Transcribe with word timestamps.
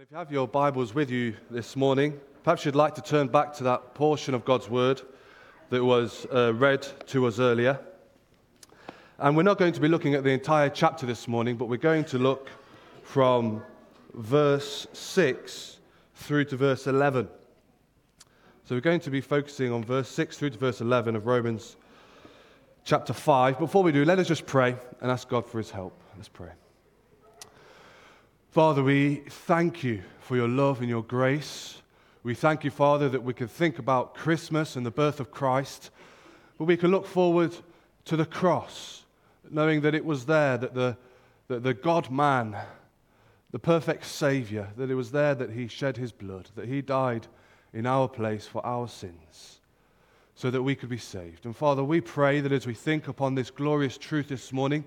Well, 0.00 0.06
if 0.06 0.12
you 0.12 0.16
have 0.16 0.32
your 0.32 0.48
Bibles 0.48 0.94
with 0.94 1.10
you 1.10 1.36
this 1.50 1.76
morning, 1.76 2.18
perhaps 2.42 2.64
you'd 2.64 2.74
like 2.74 2.94
to 2.94 3.02
turn 3.02 3.28
back 3.28 3.52
to 3.56 3.64
that 3.64 3.92
portion 3.92 4.32
of 4.32 4.46
God's 4.46 4.70
Word 4.70 5.02
that 5.68 5.84
was 5.84 6.26
uh, 6.34 6.54
read 6.54 6.86
to 7.08 7.26
us 7.26 7.38
earlier. 7.38 7.78
And 9.18 9.36
we're 9.36 9.42
not 9.42 9.58
going 9.58 9.74
to 9.74 9.80
be 9.80 9.88
looking 9.88 10.14
at 10.14 10.24
the 10.24 10.30
entire 10.30 10.70
chapter 10.70 11.04
this 11.04 11.28
morning, 11.28 11.58
but 11.58 11.66
we're 11.66 11.76
going 11.76 12.04
to 12.04 12.18
look 12.18 12.48
from 13.02 13.62
verse 14.14 14.86
6 14.94 15.80
through 16.14 16.46
to 16.46 16.56
verse 16.56 16.86
11. 16.86 17.28
So 18.64 18.74
we're 18.74 18.80
going 18.80 19.00
to 19.00 19.10
be 19.10 19.20
focusing 19.20 19.70
on 19.70 19.84
verse 19.84 20.08
6 20.08 20.38
through 20.38 20.48
to 20.48 20.58
verse 20.58 20.80
11 20.80 21.14
of 21.14 21.26
Romans 21.26 21.76
chapter 22.84 23.12
5. 23.12 23.58
Before 23.58 23.82
we 23.82 23.92
do, 23.92 24.06
let 24.06 24.18
us 24.18 24.28
just 24.28 24.46
pray 24.46 24.76
and 25.02 25.10
ask 25.10 25.28
God 25.28 25.46
for 25.46 25.58
his 25.58 25.70
help. 25.70 25.92
Let's 26.16 26.30
pray. 26.30 26.52
Father, 28.50 28.82
we 28.82 29.22
thank 29.28 29.84
you 29.84 30.02
for 30.18 30.34
your 30.34 30.48
love 30.48 30.80
and 30.80 30.88
your 30.88 31.04
grace. 31.04 31.80
We 32.24 32.34
thank 32.34 32.64
you, 32.64 32.72
Father, 32.72 33.08
that 33.08 33.22
we 33.22 33.32
can 33.32 33.46
think 33.46 33.78
about 33.78 34.16
Christmas 34.16 34.74
and 34.74 34.84
the 34.84 34.90
birth 34.90 35.20
of 35.20 35.30
Christ, 35.30 35.90
but 36.58 36.64
we 36.64 36.76
can 36.76 36.90
look 36.90 37.06
forward 37.06 37.54
to 38.06 38.16
the 38.16 38.26
cross, 38.26 39.04
knowing 39.48 39.82
that 39.82 39.94
it 39.94 40.04
was 40.04 40.26
there 40.26 40.58
that 40.58 40.74
the, 40.74 40.96
that 41.46 41.62
the 41.62 41.74
God 41.74 42.10
man, 42.10 42.56
the 43.52 43.60
perfect 43.60 44.04
Savior, 44.04 44.66
that 44.76 44.90
it 44.90 44.96
was 44.96 45.12
there 45.12 45.36
that 45.36 45.52
he 45.52 45.68
shed 45.68 45.96
his 45.96 46.10
blood, 46.10 46.48
that 46.56 46.66
he 46.66 46.82
died 46.82 47.28
in 47.72 47.86
our 47.86 48.08
place 48.08 48.48
for 48.48 48.66
our 48.66 48.88
sins, 48.88 49.60
so 50.34 50.50
that 50.50 50.64
we 50.64 50.74
could 50.74 50.88
be 50.88 50.98
saved. 50.98 51.46
And 51.46 51.54
Father, 51.54 51.84
we 51.84 52.00
pray 52.00 52.40
that 52.40 52.50
as 52.50 52.66
we 52.66 52.74
think 52.74 53.06
upon 53.06 53.36
this 53.36 53.52
glorious 53.52 53.96
truth 53.96 54.26
this 54.26 54.52
morning, 54.52 54.82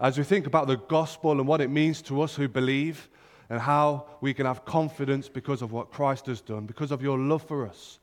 as 0.00 0.18
we 0.18 0.24
think 0.24 0.46
about 0.46 0.66
the 0.66 0.76
gospel 0.76 1.32
and 1.32 1.46
what 1.46 1.60
it 1.60 1.70
means 1.70 2.02
to 2.02 2.22
us 2.22 2.34
who 2.34 2.48
believe, 2.48 3.08
and 3.50 3.60
how 3.60 4.06
we 4.20 4.32
can 4.32 4.46
have 4.46 4.64
confidence 4.64 5.28
because 5.28 5.62
of 5.62 5.70
what 5.70 5.92
Christ 5.92 6.26
has 6.26 6.40
done, 6.40 6.66
because 6.66 6.90
of 6.90 7.02
your 7.02 7.18
love 7.18 7.42
for 7.42 7.66
us. 7.66 7.98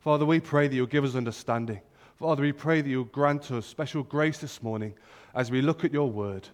Father, 0.00 0.26
we 0.26 0.40
pray 0.40 0.66
that 0.66 0.74
you'll 0.74 0.86
give 0.86 1.04
us 1.04 1.14
understanding. 1.14 1.80
Father, 2.16 2.42
we 2.42 2.52
pray 2.52 2.80
that 2.80 2.88
you'll 2.88 3.04
grant 3.04 3.50
us 3.50 3.66
special 3.66 4.02
grace 4.02 4.38
this 4.38 4.62
morning 4.62 4.94
as 5.34 5.50
we 5.50 5.62
look 5.62 5.84
at 5.84 5.92
your 5.92 6.10
word, 6.10 6.48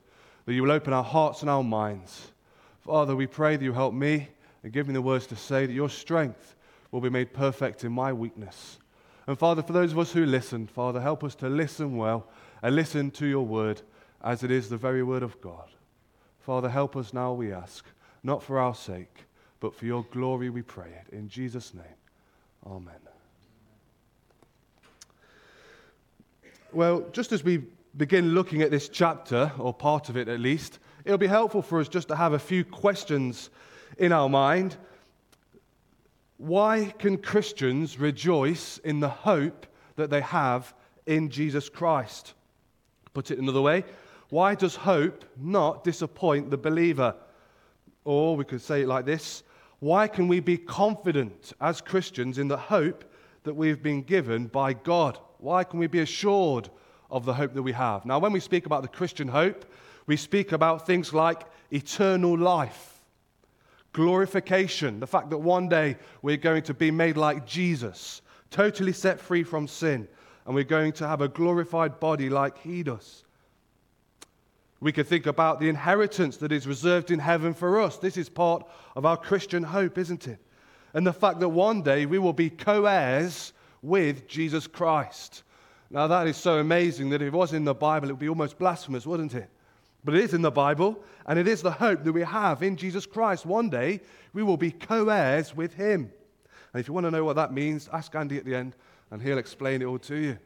that 0.45 0.53
you 0.53 0.63
will 0.63 0.71
open 0.71 0.93
our 0.93 1.05
hearts 1.05 1.41
and 1.41 1.51
our 1.51 1.65
minds. 1.65 2.33
Father, 2.81 3.17
we 3.17 3.27
pray 3.27 3.57
that 3.57 3.65
you 3.65 3.73
help 3.73 3.95
me 3.95 4.29
and 4.63 4.73
give 4.73 4.87
me 4.87 4.95
the 4.95 5.03
words 5.03 5.27
to 5.29 5.37
say 5.37 5.67
that 5.67 5.73
your 5.73 5.89
strength 5.89 6.55
will 6.91 7.01
be 7.01 7.11
made 7.11 7.33
perfect 7.33 7.85
in 7.85 7.93
my 7.93 8.13
weakness. 8.13 8.79
And 9.27 9.39
Father, 9.39 9.63
for 9.63 9.73
those 9.73 9.93
of 9.93 9.99
us 9.99 10.13
who 10.13 10.25
listen, 10.25 10.67
Father, 10.67 11.01
help 11.01 11.25
us 11.25 11.35
to 11.37 11.49
listen 11.49 11.97
well 11.97 12.29
and 12.63 12.77
listen 12.77 13.11
to 13.13 13.27
your 13.27 13.45
word 13.45 13.83
as 14.23 14.43
it 14.43 14.51
is 14.51 14.69
the 14.69 14.77
very 14.77 15.03
word 15.03 15.23
of 15.23 15.41
God. 15.41 15.69
Father, 16.41 16.69
help 16.69 16.97
us 16.97 17.13
now, 17.13 17.33
we 17.33 17.53
ask, 17.53 17.85
not 18.23 18.43
for 18.43 18.59
our 18.59 18.75
sake, 18.75 19.25
but 19.61 19.75
for 19.75 19.87
your 19.87 20.05
glory, 20.11 20.51
we 20.51 20.63
pray 20.63 20.91
it. 20.91 21.15
In 21.15 21.29
Jesus' 21.29 21.75
name, 21.75 21.85
amen. 22.67 22.95
Well, 26.73 27.07
just 27.13 27.33
as 27.33 27.43
we 27.43 27.65
begin 27.97 28.35
looking 28.35 28.63
at 28.63 28.71
this 28.71 28.89
chapter, 28.89 29.51
or 29.59 29.73
part 29.73 30.09
of 30.09 30.17
it 30.17 30.29
at 30.29 30.41
least, 30.41 30.79
it'll 31.05 31.19
be 31.19 31.27
helpful 31.27 31.63
for 31.63 31.81
us 31.81 31.89
just 31.89 32.09
to 32.09 32.17
have 32.17 32.33
a 32.33 32.39
few 32.39 32.65
questions 32.65 33.51
in 33.99 34.13
our 34.13 34.29
mind. 34.29 34.77
Why 36.37 36.93
can 36.99 37.17
Christians 37.17 37.99
rejoice 37.99 38.79
in 38.79 39.01
the 39.01 39.09
hope 39.09 39.67
that 39.97 40.11
they 40.11 40.21
have 40.21 40.75
in 41.07 41.31
Jesus 41.31 41.69
Christ? 41.71 42.35
Put 43.15 43.31
it 43.31 43.39
another 43.39 43.63
way, 43.63 43.85
why 44.29 44.55
does 44.55 44.75
hope 44.75 45.25
not 45.37 45.85
disappoint 45.85 46.51
the 46.51 46.57
believer? 46.57 47.15
Or 48.05 48.37
we 48.37 48.45
could 48.45 48.61
say 48.61 48.83
it 48.83 48.89
like 48.89 49.05
this 49.05 49.43
Why 49.79 50.09
can 50.09 50.29
we 50.29 50.41
be 50.41 50.59
confident 50.59 51.53
as 51.61 51.81
Christians 51.81 52.39
in 52.39 52.49
the 52.49 52.57
hope 52.57 53.05
that 53.45 53.55
we've 53.55 53.83
been 53.83 54.03
given 54.03 54.47
by 54.47 54.73
God? 54.73 55.19
Why 55.39 55.65
can 55.65 55.79
we 55.79 55.87
be 55.87 56.01
assured 56.01 56.69
of 57.11 57.25
the 57.25 57.35
hope 57.35 57.55
that 57.55 57.63
we 57.63 57.73
have? 57.73 58.05
Now, 58.05 58.19
when 58.19 58.33
we 58.33 58.41
speak 58.41 58.67
about 58.67 58.83
the 58.83 58.89
Christian 58.89 59.29
hope, 59.29 59.65
we 60.07 60.17
speak 60.17 60.53
about 60.53 60.87
things 60.87 61.13
like 61.13 61.45
eternal 61.71 62.37
life, 62.37 63.03
glorification, 63.93 64.99
the 64.99 65.07
fact 65.07 65.31
that 65.31 65.39
one 65.39 65.69
day 65.69 65.97
we're 66.23 66.37
going 66.37 66.63
to 66.65 66.75
be 66.75 66.91
made 66.91 67.17
like 67.17 67.47
Jesus, 67.47 68.23
totally 68.51 68.93
set 68.93 69.21
free 69.21 69.43
from 69.43 69.69
sin, 69.69 70.09
and 70.47 70.55
we're 70.55 70.65
going 70.65 70.93
to 70.93 71.07
have 71.07 71.21
a 71.21 71.29
glorified 71.29 72.01
body 72.01 72.29
like 72.29 72.59
he 72.59 72.83
does. 72.83 73.26
We 74.87 74.93
could 74.93 75.09
think 75.09 75.27
about 75.27 75.59
the 75.59 75.69
inheritance 75.69 76.37
that 76.37 76.53
is 76.53 76.65
reserved 76.65 77.11
in 77.11 77.19
heaven 77.19 77.55
for 77.55 77.81
us. 77.81 77.97
This 77.97 78.17
is 78.17 78.29
part 78.29 78.65
of 78.95 79.05
our 79.05 79.17
Christian 79.17 79.65
hope, 79.65 79.99
isn't 79.99 80.29
it? 80.29 80.39
And 80.95 81.05
the 81.05 81.13
fact 81.13 81.41
that 81.41 81.49
one 81.49 81.83
day 81.83 82.07
we 82.07 82.21
will 82.21 82.33
be 82.33 82.51
co 82.51 82.85
heirs 82.85 83.53
with 83.83 84.29
Jesus 84.29 84.69
Christ. 84.69 85.43
Now, 85.91 86.07
that 86.07 86.29
is 86.29 86.37
so 86.37 86.61
amazing 86.61 87.11
that 87.11 87.21
if 87.21 87.35
it 87.35 87.37
was 87.37 87.53
in 87.53 87.65
the 87.65 87.75
Bible, 87.75 88.09
it 88.09 88.13
would 88.13 88.21
be 88.21 88.29
almost 88.29 88.61
blasphemous, 88.61 89.09
wouldn't 89.09 89.35
it? 89.35 89.51
But 90.05 90.15
it 90.15 90.23
is 90.23 90.35
in 90.35 90.43
the 90.43 90.53
Bible, 90.53 91.03
and 91.27 91.37
it 91.37 91.49
is 91.49 91.63
the 91.63 91.73
hope 91.73 92.05
that 92.05 92.13
we 92.13 92.23
have 92.23 92.63
in 92.63 92.77
Jesus 92.77 93.07
Christ. 93.07 93.45
One 93.45 93.69
day 93.69 94.01
we 94.35 94.45
will 94.45 94.57
be 94.57 94.71
co 94.71 95.09
heirs 95.09 95.53
with 95.53 95.75
Him. 95.75 96.13
And 96.73 96.81
if 96.81 96.87
you 96.87 96.95
want 96.95 97.07
to 97.07 97.11
know 97.11 97.25
what 97.25 97.35
that 97.35 97.53
means, 97.53 97.89
ask 97.93 98.15
Andy 98.15 98.39
at 98.39 98.45
the 98.45 98.55
end, 98.55 98.77
and 99.11 99.21
he'll 99.21 99.39
explain 99.39 99.83
it 99.83 99.87
all 99.87 99.99
to 99.99 100.15
you. 100.15 100.39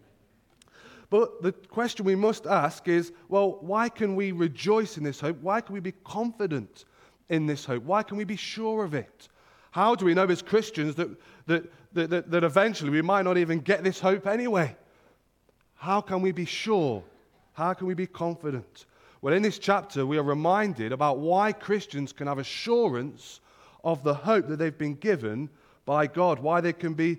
But 1.10 1.42
the 1.42 1.52
question 1.52 2.04
we 2.04 2.14
must 2.14 2.46
ask 2.46 2.86
is 2.86 3.12
well, 3.28 3.58
why 3.60 3.88
can 3.88 4.14
we 4.14 4.30
rejoice 4.30 4.96
in 4.96 5.02
this 5.02 5.20
hope? 5.20 5.38
Why 5.42 5.60
can 5.60 5.74
we 5.74 5.80
be 5.80 5.92
confident 6.04 6.84
in 7.28 7.46
this 7.46 7.64
hope? 7.64 7.82
Why 7.82 8.04
can 8.04 8.16
we 8.16 8.24
be 8.24 8.36
sure 8.36 8.84
of 8.84 8.94
it? 8.94 9.28
How 9.72 9.94
do 9.96 10.04
we 10.04 10.14
know 10.14 10.24
as 10.24 10.40
Christians 10.40 10.94
that, 10.94 11.08
that, 11.46 11.70
that, 11.92 12.10
that, 12.10 12.30
that 12.30 12.44
eventually 12.44 12.90
we 12.90 13.02
might 13.02 13.22
not 13.22 13.38
even 13.38 13.58
get 13.58 13.82
this 13.82 13.98
hope 14.00 14.26
anyway? 14.26 14.76
How 15.74 16.00
can 16.00 16.22
we 16.22 16.30
be 16.30 16.44
sure? 16.44 17.02
How 17.54 17.74
can 17.74 17.88
we 17.88 17.94
be 17.94 18.06
confident? 18.06 18.86
Well, 19.20 19.34
in 19.34 19.42
this 19.42 19.58
chapter, 19.58 20.06
we 20.06 20.16
are 20.16 20.22
reminded 20.22 20.92
about 20.92 21.18
why 21.18 21.52
Christians 21.52 22.12
can 22.12 22.26
have 22.26 22.38
assurance 22.38 23.40
of 23.82 24.02
the 24.02 24.14
hope 24.14 24.46
that 24.48 24.58
they've 24.58 24.76
been 24.76 24.94
given 24.94 25.50
by 25.84 26.06
God, 26.06 26.38
why 26.38 26.60
they 26.60 26.72
can 26.72 26.94
be 26.94 27.18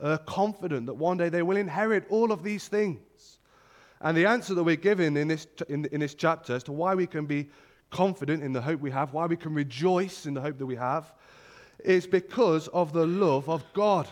uh, 0.00 0.18
confident 0.26 0.86
that 0.86 0.94
one 0.94 1.16
day 1.16 1.28
they 1.28 1.42
will 1.42 1.56
inherit 1.56 2.04
all 2.10 2.32
of 2.32 2.42
these 2.42 2.68
things. 2.68 2.98
And 4.00 4.16
the 4.16 4.26
answer 4.26 4.54
that 4.54 4.64
we're 4.64 4.76
given 4.76 5.16
in 5.16 5.28
this, 5.28 5.46
in, 5.68 5.84
in 5.86 6.00
this 6.00 6.14
chapter 6.14 6.54
as 6.54 6.62
to 6.64 6.72
why 6.72 6.94
we 6.94 7.06
can 7.06 7.26
be 7.26 7.48
confident 7.90 8.42
in 8.42 8.52
the 8.52 8.62
hope 8.62 8.80
we 8.80 8.90
have, 8.90 9.12
why 9.12 9.26
we 9.26 9.36
can 9.36 9.52
rejoice 9.52 10.26
in 10.26 10.34
the 10.34 10.40
hope 10.40 10.58
that 10.58 10.66
we 10.66 10.76
have, 10.76 11.12
is 11.84 12.06
because 12.06 12.68
of 12.68 12.92
the 12.92 13.06
love 13.06 13.48
of 13.48 13.64
God. 13.74 14.08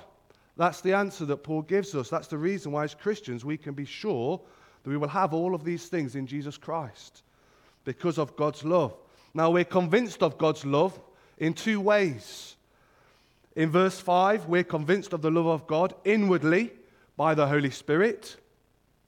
That's 0.56 0.81
the 0.81 0.93
answer 0.93 1.25
that 1.27 1.38
Paul 1.38 1.62
gives 1.62 1.94
us. 1.94 2.10
That's 2.10 2.27
the 2.27 2.38
reason 2.38 2.72
why, 2.72 2.84
as 2.84 2.94
Christians, 2.94 3.44
we 3.44 3.56
can 3.56 3.75
be 3.75 3.84
sure 3.84 4.41
that 4.82 4.91
we 4.91 4.97
will 4.97 5.09
have 5.09 5.32
all 5.32 5.54
of 5.54 5.65
these 5.65 5.87
things 5.87 6.16
in 6.16 6.27
Jesus 6.27 6.59
Christ 6.59 7.22
because 7.84 8.19
of 8.19 8.37
God's 8.37 8.65
love. 8.65 8.94
Now, 9.34 9.50
we're 9.50 9.65
convinced 9.65 10.22
of 10.22 10.37
God's 10.37 10.65
love 10.65 10.98
in 11.38 11.54
two 11.54 11.81
ways. 11.81 12.56
In 13.54 13.71
verse 13.71 14.00
5, 14.00 14.47
we're 14.47 14.65
convinced 14.65 15.12
of 15.12 15.22
the 15.22 15.31
love 15.31 15.47
of 15.47 15.66
God 15.66 15.94
inwardly 16.04 16.72
by 17.16 17.34
the 17.34 17.47
Holy 17.47 17.71
Spirit. 17.71 18.37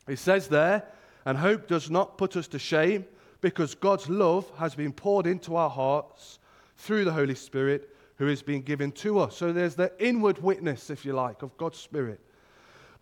It 0.08 0.18
says 0.18 0.48
there, 0.48 0.84
and 1.24 1.36
hope 1.36 1.68
does 1.68 1.90
not 1.90 2.18
put 2.18 2.36
us 2.36 2.48
to 2.48 2.58
shame 2.58 3.04
because 3.40 3.74
God's 3.74 4.08
love 4.08 4.50
has 4.58 4.74
been 4.74 4.92
poured 4.92 5.26
into 5.26 5.56
our 5.56 5.70
hearts 5.70 6.38
through 6.76 7.04
the 7.04 7.12
Holy 7.12 7.34
Spirit 7.34 7.94
who 8.16 8.28
is 8.28 8.42
being 8.42 8.62
given 8.62 8.92
to 8.92 9.18
us. 9.18 9.36
So 9.36 9.52
there's 9.52 9.74
the 9.74 9.92
inward 9.98 10.42
witness, 10.42 10.90
if 10.90 11.04
you 11.04 11.12
like, 11.12 11.42
of 11.42 11.56
God's 11.56 11.78
Spirit. 11.78 12.20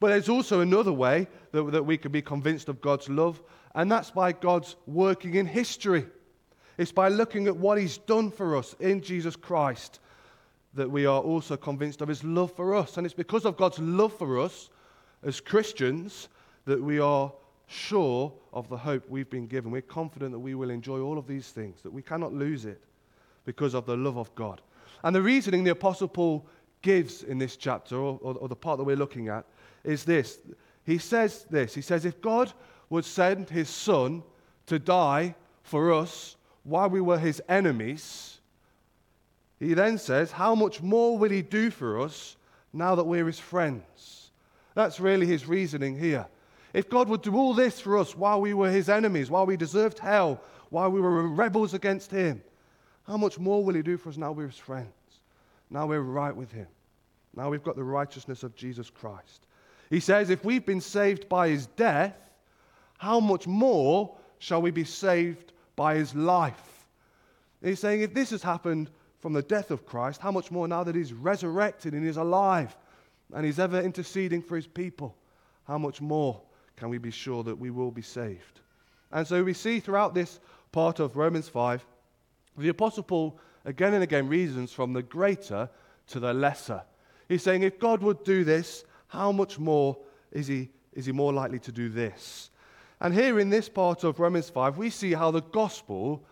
But 0.01 0.09
there's 0.09 0.29
also 0.29 0.61
another 0.61 0.93
way 0.93 1.27
that, 1.53 1.73
that 1.73 1.85
we 1.85 1.99
can 1.99 2.13
be 2.13 2.23
convinced 2.23 2.69
of 2.69 2.81
God's 2.81 3.09
love, 3.09 3.43
and 3.75 3.91
that's 3.91 4.11
by 4.11 4.33
God's 4.33 4.77
working 4.87 5.35
in 5.35 5.47
history. 5.47 6.07
It's 6.77 6.93
by 6.93 7.09
looking 7.09 7.49
at 7.49 7.57
what 7.57 7.79
He's 7.79 7.99
done 7.99 8.31
for 8.31 8.57
us 8.57 8.75
in 8.79 9.01
Jesus 9.01 9.35
Christ 9.35 9.99
that 10.75 10.91
we 10.91 11.07
are 11.07 11.21
also 11.21 11.57
convinced 11.57 12.01
of 12.01 12.09
his 12.09 12.25
love 12.25 12.53
for 12.53 12.75
us. 12.75 12.97
And 12.97 13.07
it's 13.07 13.15
because 13.15 13.45
of 13.45 13.57
God's 13.57 13.79
love 13.79 14.13
for 14.13 14.39
us 14.41 14.71
as 15.23 15.41
Christians 15.41 16.29
that 16.69 16.83
we 16.83 17.01
are 17.01 17.33
sure 17.67 18.31
of 18.53 18.69
the 18.69 18.77
hope 18.77 19.09
we've 19.09 19.31
been 19.31 19.47
given. 19.47 19.71
We're 19.71 19.81
confident 19.81 20.33
that 20.33 20.39
we 20.39 20.55
will 20.55 20.69
enjoy 20.69 21.01
all 21.01 21.17
of 21.17 21.27
these 21.27 21.49
things, 21.49 21.81
that 21.83 21.91
we 21.91 22.03
cannot 22.03 22.35
lose 22.35 22.67
it 22.67 22.83
because 23.47 23.73
of 23.73 23.87
the 23.87 23.97
love 23.97 24.19
of 24.19 24.35
God. 24.35 24.61
And 25.03 25.17
the 25.17 25.23
reasoning 25.23 25.65
the 25.65 25.71
Apostle 25.71 26.09
Paul 26.09 26.47
gives 26.83 27.23
in 27.23 27.39
this 27.39 27.57
chapter, 27.57 27.97
or, 27.97 28.19
or, 28.21 28.35
or 28.35 28.49
the 28.49 28.55
part 28.55 28.77
that 28.77 28.85
we're 28.85 28.97
looking 28.97 29.29
at, 29.29 29.47
is 29.83 30.05
this. 30.05 30.41
He 30.85 30.99
says 30.99 31.47
this 31.49 31.75
He 31.75 31.81
says, 31.81 32.05
If 32.05 32.21
God 32.21 32.53
would 32.91 33.07
send 33.07 33.49
his 33.49 33.71
Son 33.71 34.23
to 34.67 34.79
die 34.79 35.35
for 35.63 35.91
us 35.95 36.37
while 36.65 36.91
we 36.91 37.01
were 37.01 37.19
his 37.19 37.41
enemies, 37.49 38.41
he 39.59 39.73
then 39.73 39.97
says, 39.97 40.33
How 40.33 40.55
much 40.55 40.83
more 40.83 41.17
will 41.17 41.31
he 41.31 41.41
do 41.41 41.71
for 41.71 41.99
us 42.03 42.37
now 42.75 42.95
that 42.95 43.05
we're 43.05 43.27
his 43.27 43.39
friends? 43.39 44.33
That's 44.75 45.01
really 45.01 45.25
his 45.25 45.49
reasoning 45.49 45.99
here. 45.99 46.27
If 46.79 46.89
God 46.89 47.09
would 47.09 47.23
do 47.23 47.35
all 47.35 47.55
this 47.55 47.81
for 47.81 47.99
us 47.99 48.17
while 48.17 48.41
we 48.41 48.55
were 48.55 48.71
his 48.71 48.89
enemies, 48.89 49.31
while 49.31 49.47
we 49.47 49.57
deserved 49.57 49.99
hell, 49.99 50.41
while 50.71 50.91
we 50.91 51.01
were 51.01 51.27
rebels 51.27 51.75
against 51.75 52.13
him, 52.13 52.41
how 53.09 53.17
much 53.17 53.39
more 53.39 53.65
will 53.65 53.75
He 53.75 53.83
do 53.83 53.97
for 53.97 54.11
us 54.11 54.17
now 54.17 54.31
we're 54.33 54.47
His 54.47 54.59
friends? 54.59 54.93
Now 55.71 55.87
we're 55.87 56.03
right 56.03 56.37
with 56.37 56.53
Him. 56.53 56.69
Now 57.35 57.49
we've 57.49 57.65
got 57.65 57.75
the 57.75 57.83
righteousness 57.83 58.43
of 58.43 58.55
Jesus 58.55 58.91
Christ. 58.91 59.47
He 59.91 59.99
says, 59.99 60.29
if 60.29 60.45
we've 60.45 60.65
been 60.65 60.81
saved 60.81 61.29
by 61.29 61.49
His 61.49 61.67
death, 61.69 62.15
how 62.99 63.19
much 63.19 63.47
more 63.47 64.15
shall 64.39 64.61
we 64.61 64.71
be 64.71 64.85
saved 64.85 65.53
by 65.75 65.95
His 65.97 66.15
life? 66.15 66.87
He's 67.61 67.81
saying, 67.81 68.03
if 68.03 68.13
this 68.13 68.31
has 68.31 68.43
happened 68.43 68.91
from 69.19 69.33
the 69.33 69.43
death 69.43 69.73
of 69.73 69.85
Christ, 69.85 70.21
how 70.21 70.31
much 70.31 70.53
more 70.53 70.69
now 70.69 70.85
that 70.85 70.95
He's 70.95 71.13
resurrected 71.13 71.95
and 71.95 72.07
He's 72.07 72.19
alive 72.19 72.77
and 73.35 73.45
He's 73.45 73.59
ever 73.59 73.81
interceding 73.81 74.43
for 74.43 74.55
His 74.55 74.67
people, 74.67 75.17
how 75.67 75.79
much 75.79 76.03
more 76.03 76.43
can 76.79 76.89
we 76.89 76.99
be 76.99 77.11
sure 77.11 77.43
that 77.43 77.59
we 77.59 77.71
will 77.71 77.91
be 77.91 78.03
saved? 78.03 78.61
And 79.11 79.27
so 79.27 79.43
we 79.43 79.53
see 79.53 79.81
throughout 79.81 80.15
this 80.15 80.39
part 80.71 81.01
of 81.01 81.17
Romans 81.17 81.49
5, 81.49 81.85
the 82.57 82.69
Apostle 82.69 83.03
Paul 83.03 83.39
again 83.65 83.95
and 83.95 84.03
again 84.03 84.29
reasons 84.29 84.73
from 84.73 84.93
the 84.93 85.03
greater 85.03 85.69
to 86.09 86.21
the 86.21 86.33
lesser. 86.33 86.83
He's 87.29 87.43
saying, 87.43 87.63
if 87.63 87.79
God 87.79 88.03
would 88.03 88.23
do 88.25 88.45
this, 88.45 88.85
how 89.09 89.33
much 89.33 89.59
more 89.59 89.97
is 90.31 90.47
he, 90.47 90.71
is 90.93 91.07
he 91.07 91.13
more 91.13 91.33
likely 91.33 91.59
to 91.61 91.73
do 91.73 91.89
this? 91.89 92.51
And 93.01 93.13
here 93.13 93.39
in 93.39 93.51
this 93.51 93.69
part 93.69 94.05
of 94.05 94.21
Romans 94.21 94.49
5, 94.49 94.79
we 94.79 94.91
see 94.91 95.13
how 95.13 95.31
the 95.31 95.43
gospel 95.43 96.25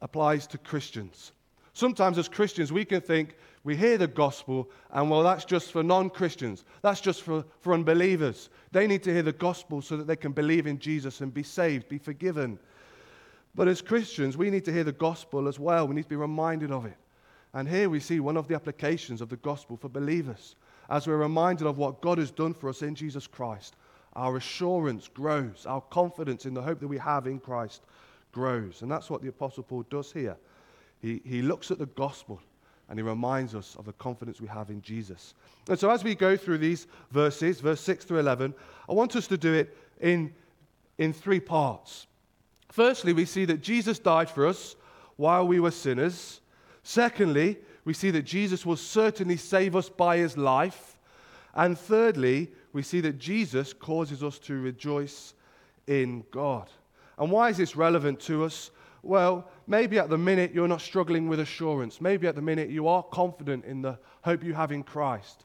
applies 0.00 0.46
to 0.48 0.58
Christians. 0.58 1.32
Sometimes 1.72 2.18
as 2.18 2.28
Christians, 2.28 2.72
we 2.72 2.84
can 2.84 3.00
think 3.00 3.36
we 3.64 3.74
hear 3.74 3.96
the 3.96 4.06
gospel 4.06 4.70
and, 4.90 5.10
well, 5.10 5.22
that's 5.22 5.46
just 5.46 5.72
for 5.72 5.82
non 5.82 6.10
Christians. 6.10 6.64
That's 6.82 7.00
just 7.00 7.22
for, 7.22 7.44
for 7.60 7.72
unbelievers. 7.72 8.50
They 8.72 8.86
need 8.86 9.02
to 9.04 9.12
hear 9.12 9.22
the 9.22 9.32
gospel 9.32 9.80
so 9.80 9.96
that 9.96 10.06
they 10.06 10.16
can 10.16 10.32
believe 10.32 10.66
in 10.66 10.78
Jesus 10.78 11.22
and 11.22 11.32
be 11.32 11.42
saved, 11.42 11.88
be 11.88 11.98
forgiven. 11.98 12.58
But 13.54 13.68
as 13.68 13.80
Christians, 13.80 14.36
we 14.36 14.50
need 14.50 14.66
to 14.66 14.72
hear 14.72 14.84
the 14.84 14.92
gospel 14.92 15.48
as 15.48 15.58
well. 15.58 15.88
We 15.88 15.94
need 15.94 16.02
to 16.02 16.08
be 16.08 16.16
reminded 16.16 16.70
of 16.70 16.84
it. 16.84 16.96
And 17.54 17.66
here 17.66 17.88
we 17.88 18.00
see 18.00 18.20
one 18.20 18.36
of 18.36 18.48
the 18.48 18.54
applications 18.54 19.20
of 19.20 19.30
the 19.30 19.36
gospel 19.36 19.76
for 19.76 19.88
believers. 19.88 20.56
As 20.90 21.06
we're 21.06 21.16
reminded 21.16 21.66
of 21.66 21.78
what 21.78 22.02
God 22.02 22.18
has 22.18 22.30
done 22.30 22.52
for 22.52 22.68
us 22.68 22.82
in 22.82 22.94
Jesus 22.94 23.26
Christ, 23.26 23.76
our 24.12 24.36
assurance 24.36 25.08
grows, 25.08 25.64
our 25.66 25.80
confidence 25.80 26.44
in 26.44 26.52
the 26.52 26.62
hope 26.62 26.80
that 26.80 26.88
we 26.88 26.98
have 26.98 27.26
in 27.26 27.38
Christ 27.38 27.82
grows. 28.32 28.82
And 28.82 28.90
that's 28.90 29.08
what 29.08 29.22
the 29.22 29.28
Apostle 29.28 29.62
Paul 29.62 29.84
does 29.88 30.12
here. 30.12 30.36
He, 31.00 31.22
he 31.24 31.40
looks 31.40 31.70
at 31.70 31.78
the 31.78 31.86
gospel 31.86 32.40
and 32.88 32.98
he 32.98 33.02
reminds 33.02 33.54
us 33.54 33.76
of 33.78 33.86
the 33.86 33.92
confidence 33.94 34.40
we 34.40 34.48
have 34.48 34.70
in 34.70 34.82
Jesus. 34.82 35.34
And 35.68 35.78
so, 35.78 35.90
as 35.90 36.04
we 36.04 36.14
go 36.14 36.36
through 36.36 36.58
these 36.58 36.86
verses, 37.10 37.60
verse 37.60 37.80
6 37.80 38.04
through 38.04 38.18
11, 38.18 38.54
I 38.88 38.92
want 38.92 39.16
us 39.16 39.26
to 39.28 39.38
do 39.38 39.54
it 39.54 39.76
in, 40.00 40.32
in 40.98 41.12
three 41.12 41.40
parts. 41.40 42.06
Firstly, 42.70 43.12
we 43.12 43.24
see 43.24 43.44
that 43.46 43.62
Jesus 43.62 43.98
died 43.98 44.28
for 44.28 44.46
us 44.46 44.76
while 45.16 45.46
we 45.46 45.60
were 45.60 45.70
sinners. 45.70 46.40
Secondly, 46.82 47.58
we 47.84 47.94
see 47.94 48.10
that 48.10 48.22
Jesus 48.22 48.66
will 48.66 48.76
certainly 48.76 49.36
save 49.36 49.76
us 49.76 49.88
by 49.88 50.18
his 50.18 50.36
life. 50.36 50.98
And 51.54 51.78
thirdly, 51.78 52.50
we 52.72 52.82
see 52.82 53.00
that 53.02 53.18
Jesus 53.18 53.72
causes 53.72 54.22
us 54.22 54.38
to 54.40 54.60
rejoice 54.60 55.34
in 55.86 56.24
God. 56.30 56.68
And 57.18 57.30
why 57.30 57.50
is 57.50 57.56
this 57.56 57.76
relevant 57.76 58.20
to 58.20 58.44
us? 58.44 58.70
Well, 59.04 59.50
maybe 59.66 59.98
at 59.98 60.08
the 60.08 60.16
minute 60.16 60.52
you're 60.54 60.66
not 60.66 60.80
struggling 60.80 61.28
with 61.28 61.38
assurance. 61.38 62.00
Maybe 62.00 62.26
at 62.26 62.34
the 62.34 62.42
minute 62.42 62.70
you 62.70 62.88
are 62.88 63.02
confident 63.02 63.66
in 63.66 63.82
the 63.82 63.98
hope 64.22 64.42
you 64.42 64.54
have 64.54 64.72
in 64.72 64.82
Christ. 64.82 65.44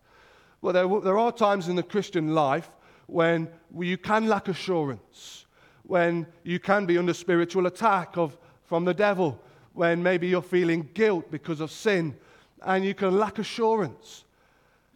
Well, 0.62 0.74
there, 0.74 0.88
there 1.02 1.18
are 1.18 1.32
times 1.32 1.68
in 1.68 1.76
the 1.76 1.84
Christian 1.84 2.34
life 2.34 2.72
when 3.08 3.50
you 3.78 3.98
can 3.98 4.28
lack 4.28 4.48
assurance, 4.48 5.46
when 5.84 6.26
you 6.44 6.60
can 6.60 6.86
be 6.86 6.98
under 6.98 7.14
spiritual 7.14 7.68
attack 7.68 8.18
of, 8.18 8.38
from 8.64 8.86
the 8.86 8.94
devil, 8.94 9.42
when 9.74 10.02
maybe 10.02 10.28
you're 10.28 10.42
feeling 10.42 10.90
guilt 10.94 11.30
because 11.30 11.60
of 11.60 11.70
sin, 11.70 12.16
and 12.64 12.86
you 12.86 12.94
can 12.94 13.18
lack 13.18 13.40
assurance. 13.40 14.24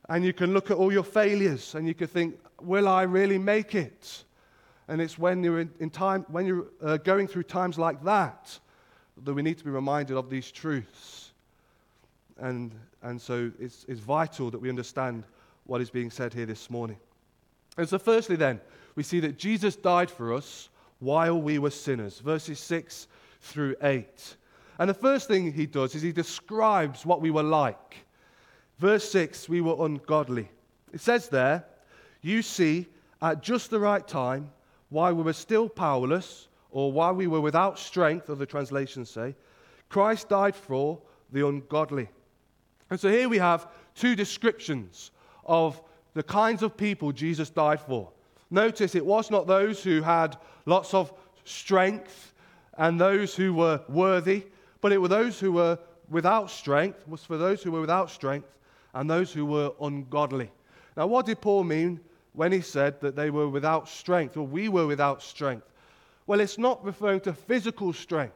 And 0.07 0.24
you 0.24 0.33
can 0.33 0.54
look 0.54 0.71
at 0.71 0.77
all 0.77 0.92
your 0.92 1.04
failures 1.04 1.75
and 1.75 1.88
you 1.88 1.94
can 1.94 2.07
think, 2.07 2.39
will 2.62 2.88
I 2.88 3.04
really 3.04 3.38
make 3.38 3.75
it? 3.75 4.24
And 4.88 5.01
it's 5.01 5.18
when 5.18 5.44
you're, 5.44 5.62
in, 5.62 5.71
in 5.80 5.89
time, 5.89 6.25
when 6.30 6.45
you're 6.45 6.68
uh, 6.81 6.97
going 6.97 7.27
through 7.27 7.44
times 7.44 7.77
like 7.77 8.03
that 8.03 8.59
that 9.24 9.33
we 9.33 9.41
need 9.41 9.57
to 9.57 9.63
be 9.63 9.69
reminded 9.69 10.18
of 10.18 10.30
these 10.30 10.51
truths. 10.51 11.31
And, 12.38 12.71
and 13.01 13.21
so 13.21 13.51
it's, 13.59 13.85
it's 13.88 14.00
vital 14.00 14.50
that 14.51 14.59
we 14.59 14.69
understand 14.69 15.24
what 15.65 15.81
is 15.81 15.89
being 15.89 16.09
said 16.09 16.33
here 16.33 16.45
this 16.45 16.69
morning. 16.69 16.97
And 17.77 17.88
so, 17.88 17.97
firstly, 17.97 18.35
then, 18.35 18.59
we 18.95 19.03
see 19.03 19.19
that 19.21 19.38
Jesus 19.38 19.75
died 19.75 20.09
for 20.09 20.33
us 20.33 20.69
while 21.00 21.39
we 21.39 21.59
were 21.59 21.69
sinners, 21.69 22.19
verses 22.19 22.59
6 22.59 23.07
through 23.41 23.75
8. 23.81 24.36
And 24.79 24.89
the 24.89 24.94
first 24.94 25.27
thing 25.27 25.51
he 25.51 25.65
does 25.65 25.95
is 25.95 26.01
he 26.01 26.12
describes 26.12 27.06
what 27.06 27.21
we 27.21 27.31
were 27.31 27.44
like. 27.44 27.97
Verse 28.79 29.09
6 29.12 29.47
we 29.47 29.62
were 29.62 29.86
ungodly. 29.86 30.50
It 30.91 31.01
says 31.01 31.29
there, 31.29 31.65
You 32.21 32.41
see, 32.41 32.88
at 33.21 33.41
just 33.41 33.69
the 33.69 33.79
right 33.79 34.07
time, 34.07 34.51
while 34.94 35.16
we 35.16 35.24
were 35.24 35.34
still 35.34 35.68
powerless, 35.68 36.50
or 36.69 36.92
while 36.92 37.16
we 37.16 37.25
were 37.25 37.42
without 37.42 37.80
strength, 37.80 38.30
other 38.30 38.45
translations 38.45 39.10
say, 39.10 39.36
Christ 39.90 40.30
died 40.30 40.56
for 40.56 41.00
the 41.31 41.48
ungodly. 41.48 42.10
And 42.92 43.00
so 43.00 43.10
here 43.10 43.28
we 43.28 43.40
have 43.40 43.68
two 43.95 44.16
descriptions 44.16 45.10
of 45.45 45.81
the 46.13 46.22
kinds 46.22 46.62
of 46.62 46.78
people 46.78 47.12
Jesus 47.12 47.50
died 47.50 47.81
for. 47.81 48.12
Notice 48.51 48.94
it 48.94 49.04
was 49.04 49.31
not 49.31 49.48
those 49.48 49.84
who 49.84 50.04
had 50.04 50.38
lots 50.68 50.94
of 50.94 51.12
strength 51.44 52.36
and 52.78 53.01
those 53.01 53.36
who 53.36 53.51
were 53.51 53.81
worthy, 53.89 54.44
but 54.80 54.92
it 54.92 55.01
were 55.01 55.07
those 55.07 55.39
who 55.39 55.54
were 55.54 55.80
without 56.07 56.51
strength, 56.51 57.07
was 57.07 57.24
for 57.24 57.39
those 57.39 57.63
who 57.63 57.72
were 57.72 57.81
without 57.81 58.12
strength 58.12 58.60
and 58.94 59.10
those 59.10 59.34
who 59.34 59.48
were 59.48 59.72
ungodly. 59.81 60.51
Now, 60.96 61.07
what 61.07 61.25
did 61.25 61.42
Paul 61.42 61.63
mean 61.63 62.00
when 62.33 62.51
he 62.51 62.62
said 62.62 63.00
that 63.01 63.15
they 63.15 63.30
were 63.30 63.47
without 63.47 63.88
strength, 63.88 64.38
or 64.38 64.45
we 64.45 64.68
were 64.68 64.88
without 64.88 65.21
strength. 65.21 65.68
Well, 66.25 66.39
it's 66.39 66.57
not 66.57 66.83
referring 66.83 67.21
to 67.21 67.33
physical 67.33 67.94
strength, 67.94 68.35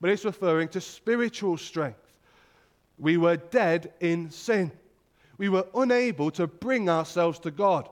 but 0.00 0.10
it's 0.10 0.24
referring 0.24 0.68
to 0.68 0.80
spiritual 0.80 1.56
strength. 1.56 2.00
We 2.98 3.16
were 3.16 3.36
dead 3.36 3.92
in 4.00 4.30
sin. 4.30 4.72
We 5.38 5.48
were 5.48 5.66
unable 5.74 6.30
to 6.32 6.46
bring 6.46 6.90
ourselves 6.90 7.38
to 7.40 7.50
God. 7.50 7.88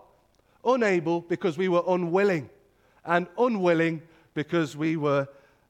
Unable 0.65 1.21
because 1.21 1.57
we 1.57 1.69
were 1.69 1.83
unwilling, 1.87 2.51
and 3.05 3.27
unwilling 3.39 4.03
because 4.35 4.77
we 4.77 4.97
were 4.97 5.29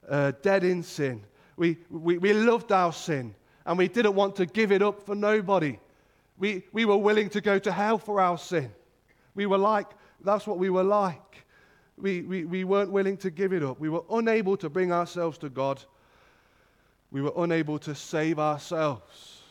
uh, 0.08 0.32
dead 0.42 0.64
in 0.64 0.82
sin. 0.82 1.22
We, 1.56 1.78
we, 1.90 2.18
we 2.18 2.32
loved 2.32 2.72
our 2.72 2.92
sin, 2.92 3.34
and 3.64 3.78
we 3.78 3.88
didn't 3.88 4.14
want 4.14 4.36
to 4.36 4.46
give 4.46 4.72
it 4.72 4.82
up 4.82 5.02
for 5.02 5.14
nobody. 5.14 5.78
We, 6.38 6.64
we 6.72 6.84
were 6.84 6.96
willing 6.96 7.28
to 7.30 7.40
go 7.40 7.58
to 7.58 7.70
hell 7.70 7.98
for 7.98 8.20
our 8.20 8.38
sin. 8.38 8.70
We 9.36 9.46
were 9.46 9.58
like, 9.58 9.86
that's 10.24 10.46
what 10.46 10.58
we 10.58 10.70
were 10.70 10.82
like. 10.82 11.44
We, 11.98 12.22
we, 12.22 12.44
we 12.44 12.64
weren't 12.64 12.90
willing 12.90 13.16
to 13.18 13.30
give 13.30 13.52
it 13.52 13.62
up. 13.62 13.78
We 13.78 13.88
were 13.88 14.02
unable 14.10 14.56
to 14.56 14.68
bring 14.68 14.92
ourselves 14.92 15.38
to 15.38 15.48
God. 15.48 15.80
We 17.10 17.22
were 17.22 17.32
unable 17.36 17.78
to 17.80 17.94
save 17.94 18.38
ourselves. 18.38 19.42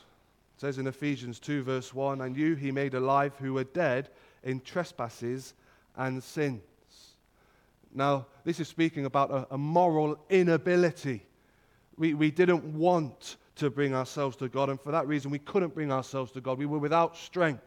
It 0.57 0.61
says 0.61 0.77
in 0.77 0.87
Ephesians 0.87 1.39
2, 1.39 1.63
verse 1.63 1.93
1 1.93 2.21
And 2.21 2.35
you 2.35 2.55
he 2.55 2.71
made 2.71 2.95
alive 2.95 3.33
who 3.39 3.53
were 3.53 3.63
dead 3.63 4.09
in 4.43 4.59
trespasses 4.59 5.53
and 5.95 6.21
sins. 6.21 6.61
Now, 7.93 8.25
this 8.43 8.59
is 8.59 8.67
speaking 8.67 9.05
about 9.05 9.31
a, 9.31 9.47
a 9.51 9.57
moral 9.57 10.19
inability. 10.29 11.25
We, 11.97 12.13
we 12.13 12.29
didn't 12.29 12.63
want 12.63 13.37
to 13.55 13.69
bring 13.69 13.95
ourselves 13.95 14.35
to 14.37 14.49
God, 14.49 14.69
and 14.69 14.81
for 14.81 14.91
that 14.91 15.07
reason, 15.07 15.31
we 15.31 15.39
couldn't 15.39 15.73
bring 15.73 15.91
ourselves 15.91 16.31
to 16.33 16.41
God. 16.41 16.57
We 16.57 16.65
were 16.65 16.79
without 16.79 17.15
strength 17.15 17.63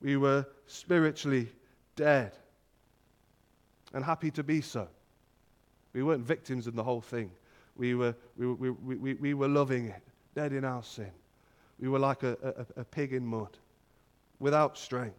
we 0.00 0.16
were 0.16 0.46
spiritually 0.66 1.48
dead 1.96 2.32
and 3.92 4.04
happy 4.04 4.30
to 4.32 4.42
be 4.42 4.60
so. 4.60 4.88
We 5.92 6.02
weren't 6.02 6.24
victims 6.24 6.66
in 6.66 6.74
the 6.74 6.82
whole 6.82 7.00
thing. 7.00 7.30
We 7.76 7.94
were, 7.94 8.14
we, 8.36 8.46
we, 8.46 8.96
we, 8.96 9.14
we 9.14 9.34
were 9.34 9.48
loving 9.48 9.86
it, 9.86 10.02
dead 10.34 10.52
in 10.52 10.64
our 10.64 10.82
sin. 10.82 11.10
We 11.78 11.88
were 11.88 11.98
like 11.98 12.22
a, 12.22 12.66
a, 12.76 12.80
a 12.80 12.84
pig 12.84 13.12
in 13.12 13.24
mud, 13.26 13.56
without 14.38 14.76
strength. 14.76 15.18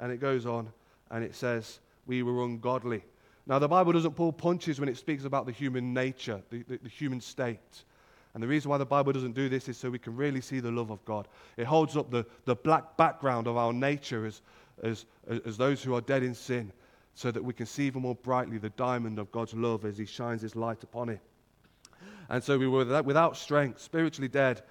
And 0.00 0.10
it 0.12 0.18
goes 0.20 0.46
on 0.46 0.68
and 1.10 1.22
it 1.22 1.34
says, 1.34 1.80
We 2.06 2.22
were 2.22 2.44
ungodly. 2.44 3.04
Now, 3.46 3.58
the 3.58 3.68
Bible 3.68 3.92
doesn't 3.92 4.14
pull 4.14 4.32
punches 4.32 4.80
when 4.80 4.88
it 4.88 4.96
speaks 4.96 5.24
about 5.24 5.44
the 5.44 5.52
human 5.52 5.92
nature, 5.92 6.42
the, 6.50 6.62
the, 6.62 6.78
the 6.78 6.88
human 6.88 7.20
state. 7.20 7.84
And 8.34 8.42
the 8.42 8.48
reason 8.48 8.68
why 8.68 8.78
the 8.78 8.84
Bible 8.84 9.12
doesn't 9.12 9.34
do 9.34 9.48
this 9.48 9.68
is 9.68 9.76
so 9.76 9.88
we 9.88 9.98
can 9.98 10.16
really 10.16 10.40
see 10.40 10.58
the 10.58 10.70
love 10.70 10.90
of 10.90 11.04
God. 11.04 11.28
It 11.56 11.66
holds 11.66 11.96
up 11.96 12.10
the, 12.10 12.26
the 12.44 12.56
black 12.56 12.96
background 12.96 13.46
of 13.46 13.56
our 13.56 13.72
nature 13.72 14.26
as, 14.26 14.42
as, 14.82 15.06
as 15.46 15.56
those 15.56 15.82
who 15.82 15.94
are 15.94 16.00
dead 16.00 16.24
in 16.24 16.34
sin, 16.34 16.72
so 17.14 17.30
that 17.30 17.44
we 17.44 17.52
can 17.52 17.66
see 17.66 17.86
even 17.86 18.02
more 18.02 18.16
brightly 18.16 18.58
the 18.58 18.70
diamond 18.70 19.20
of 19.20 19.30
God's 19.30 19.54
love 19.54 19.84
as 19.84 19.96
He 19.96 20.04
shines 20.04 20.42
His 20.42 20.56
light 20.56 20.82
upon 20.82 21.08
it. 21.08 21.20
And 22.28 22.42
so 22.42 22.58
we 22.58 22.66
were 22.66 23.02
without 23.02 23.36
strength, 23.36 23.80
spiritually 23.80 24.28
dead, 24.28 24.62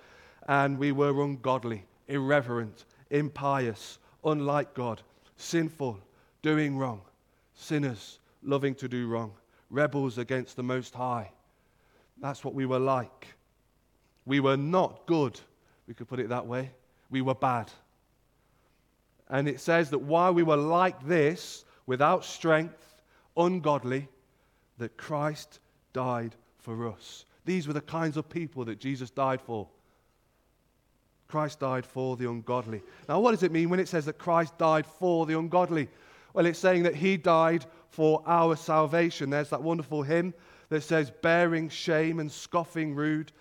and 0.49 0.77
we 0.77 0.91
were 0.91 1.23
ungodly, 1.23 1.85
irreverent, 2.09 2.83
impious, 3.11 3.97
unlike 4.25 4.73
God, 4.73 5.01
sinful, 5.37 5.99
doing 6.41 6.77
wrong, 6.77 7.01
sinners, 7.53 8.19
loving 8.41 8.75
to 8.75 8.89
do 8.89 9.07
wrong, 9.07 9.31
rebels 9.69 10.17
against 10.17 10.57
the 10.57 10.63
Most 10.63 10.93
High. 10.93 11.31
That's 12.17 12.43
what 12.43 12.53
we 12.53 12.65
were 12.65 12.79
like. 12.79 13.27
We 14.25 14.39
were 14.39 14.57
not 14.57 15.05
good, 15.05 15.39
we 15.87 15.93
could 15.93 16.07
put 16.07 16.19
it 16.19 16.29
that 16.29 16.47
way. 16.47 16.71
We 17.09 17.21
were 17.21 17.35
bad. 17.35 17.71
And 19.29 19.47
it 19.47 19.59
says 19.59 19.89
that 19.89 19.99
while 19.99 20.33
we 20.33 20.43
were 20.43 20.57
like 20.57 21.05
this, 21.05 21.65
without 21.85 22.23
strength, 22.25 23.01
ungodly, 23.35 24.07
that 24.77 24.97
Christ 24.97 25.59
died 25.91 26.35
for 26.59 26.87
us. 26.91 27.25
These 27.45 27.67
were 27.67 27.73
the 27.73 27.81
kinds 27.81 28.17
of 28.17 28.29
people 28.29 28.65
that 28.65 28.79
Jesus 28.79 29.09
died 29.09 29.41
for. 29.41 29.67
Christ 31.27 31.59
died 31.59 31.85
for 31.85 32.15
the 32.15 32.29
ungodly. 32.29 32.81
Now, 33.09 33.19
what 33.19 33.31
does 33.31 33.43
it 33.43 33.51
mean 33.51 33.69
when 33.69 33.79
it 33.79 33.87
says 33.87 34.05
that 34.05 34.17
Christ 34.17 34.57
died 34.57 34.85
for 34.85 35.25
the 35.25 35.37
ungodly? 35.37 35.89
Well, 36.33 36.45
it's 36.45 36.59
saying 36.59 36.83
that 36.83 36.95
he 36.95 37.17
died 37.17 37.65
for 37.89 38.23
our 38.25 38.55
salvation. 38.55 39.29
There's 39.29 39.49
that 39.49 39.63
wonderful 39.63 40.03
hymn 40.03 40.33
that 40.69 40.81
says, 40.81 41.11
Bearing 41.21 41.69
shame 41.69 42.19
and 42.19 42.31
scoffing 42.31 42.95
rude, 42.95 43.31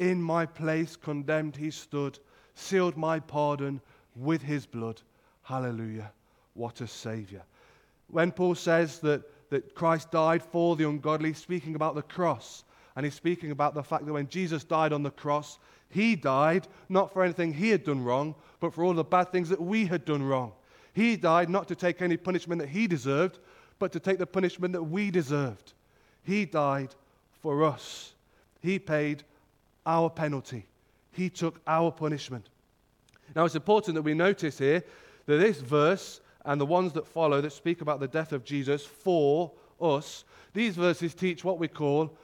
in 0.00 0.20
my 0.20 0.46
place 0.46 0.96
condemned 0.96 1.54
he 1.54 1.70
stood, 1.70 2.18
sealed 2.54 2.96
my 2.96 3.20
pardon 3.20 3.80
with 4.16 4.42
his 4.42 4.66
blood. 4.66 5.00
Hallelujah. 5.42 6.10
What 6.54 6.80
a 6.80 6.88
Savior. 6.88 7.42
When 8.08 8.32
Paul 8.32 8.56
says 8.56 8.98
that, 9.00 9.22
that 9.50 9.74
Christ 9.74 10.10
died 10.10 10.42
for 10.42 10.74
the 10.74 10.88
ungodly, 10.88 11.34
speaking 11.34 11.76
about 11.76 11.94
the 11.94 12.02
cross, 12.02 12.64
and 12.96 13.04
he's 13.04 13.14
speaking 13.14 13.52
about 13.52 13.74
the 13.74 13.82
fact 13.82 14.06
that 14.06 14.12
when 14.12 14.28
Jesus 14.28 14.64
died 14.64 14.92
on 14.92 15.02
the 15.02 15.10
cross, 15.10 15.58
he 15.90 16.16
died 16.16 16.66
not 16.88 17.12
for 17.12 17.22
anything 17.22 17.52
he 17.52 17.68
had 17.68 17.84
done 17.84 18.02
wrong, 18.02 18.34
but 18.58 18.72
for 18.72 18.84
all 18.84 18.94
the 18.94 19.04
bad 19.04 19.30
things 19.30 19.48
that 19.48 19.60
we 19.60 19.86
had 19.86 20.04
done 20.04 20.22
wrong. 20.22 20.52
He 20.92 21.16
died 21.16 21.50
not 21.50 21.68
to 21.68 21.76
take 21.76 22.02
any 22.02 22.16
punishment 22.16 22.60
that 22.60 22.68
he 22.68 22.86
deserved, 22.86 23.38
but 23.78 23.92
to 23.92 24.00
take 24.00 24.18
the 24.18 24.26
punishment 24.26 24.72
that 24.72 24.82
we 24.82 25.10
deserved. 25.10 25.72
He 26.24 26.44
died 26.44 26.94
for 27.42 27.64
us. 27.64 28.14
He 28.60 28.78
paid 28.78 29.24
our 29.86 30.10
penalty. 30.10 30.66
He 31.12 31.28
took 31.30 31.60
our 31.66 31.90
punishment. 31.90 32.48
Now, 33.34 33.44
it's 33.44 33.54
important 33.54 33.94
that 33.94 34.02
we 34.02 34.14
notice 34.14 34.58
here 34.58 34.82
that 35.26 35.36
this 35.36 35.60
verse 35.60 36.20
and 36.44 36.60
the 36.60 36.66
ones 36.66 36.92
that 36.94 37.06
follow 37.06 37.40
that 37.40 37.52
speak 37.52 37.80
about 37.80 38.00
the 38.00 38.08
death 38.08 38.32
of 38.32 38.44
Jesus 38.44 38.84
for 38.84 39.52
us, 39.80 40.24
these 40.52 40.76
verses 40.76 41.14
teach 41.14 41.44
what 41.44 41.58
we 41.58 41.68
call 41.68 42.16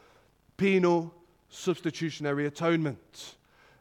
penal 0.57 1.15
substitutionary 1.49 2.47
atonement. 2.47 3.37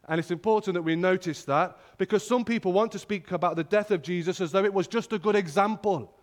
And 0.08 0.20
it's 0.20 0.32
important 0.32 0.75
that 0.75 0.84
we 0.84 0.96
notice 0.96 1.44
that 1.46 1.77
because 1.98 2.25
some 2.25 2.46
people 2.46 2.74
want 2.74 2.91
to 2.91 3.00
speak 3.00 3.32
about 3.32 3.55
the 3.55 3.63
death 3.63 3.89
of 3.91 4.03
Jesus 4.03 4.39
as 4.39 4.51
though 4.51 4.63
it 4.63 4.74
was 4.74 4.88
just 4.88 5.13
a 5.13 5.20
good 5.20 5.36
example, 5.36 6.13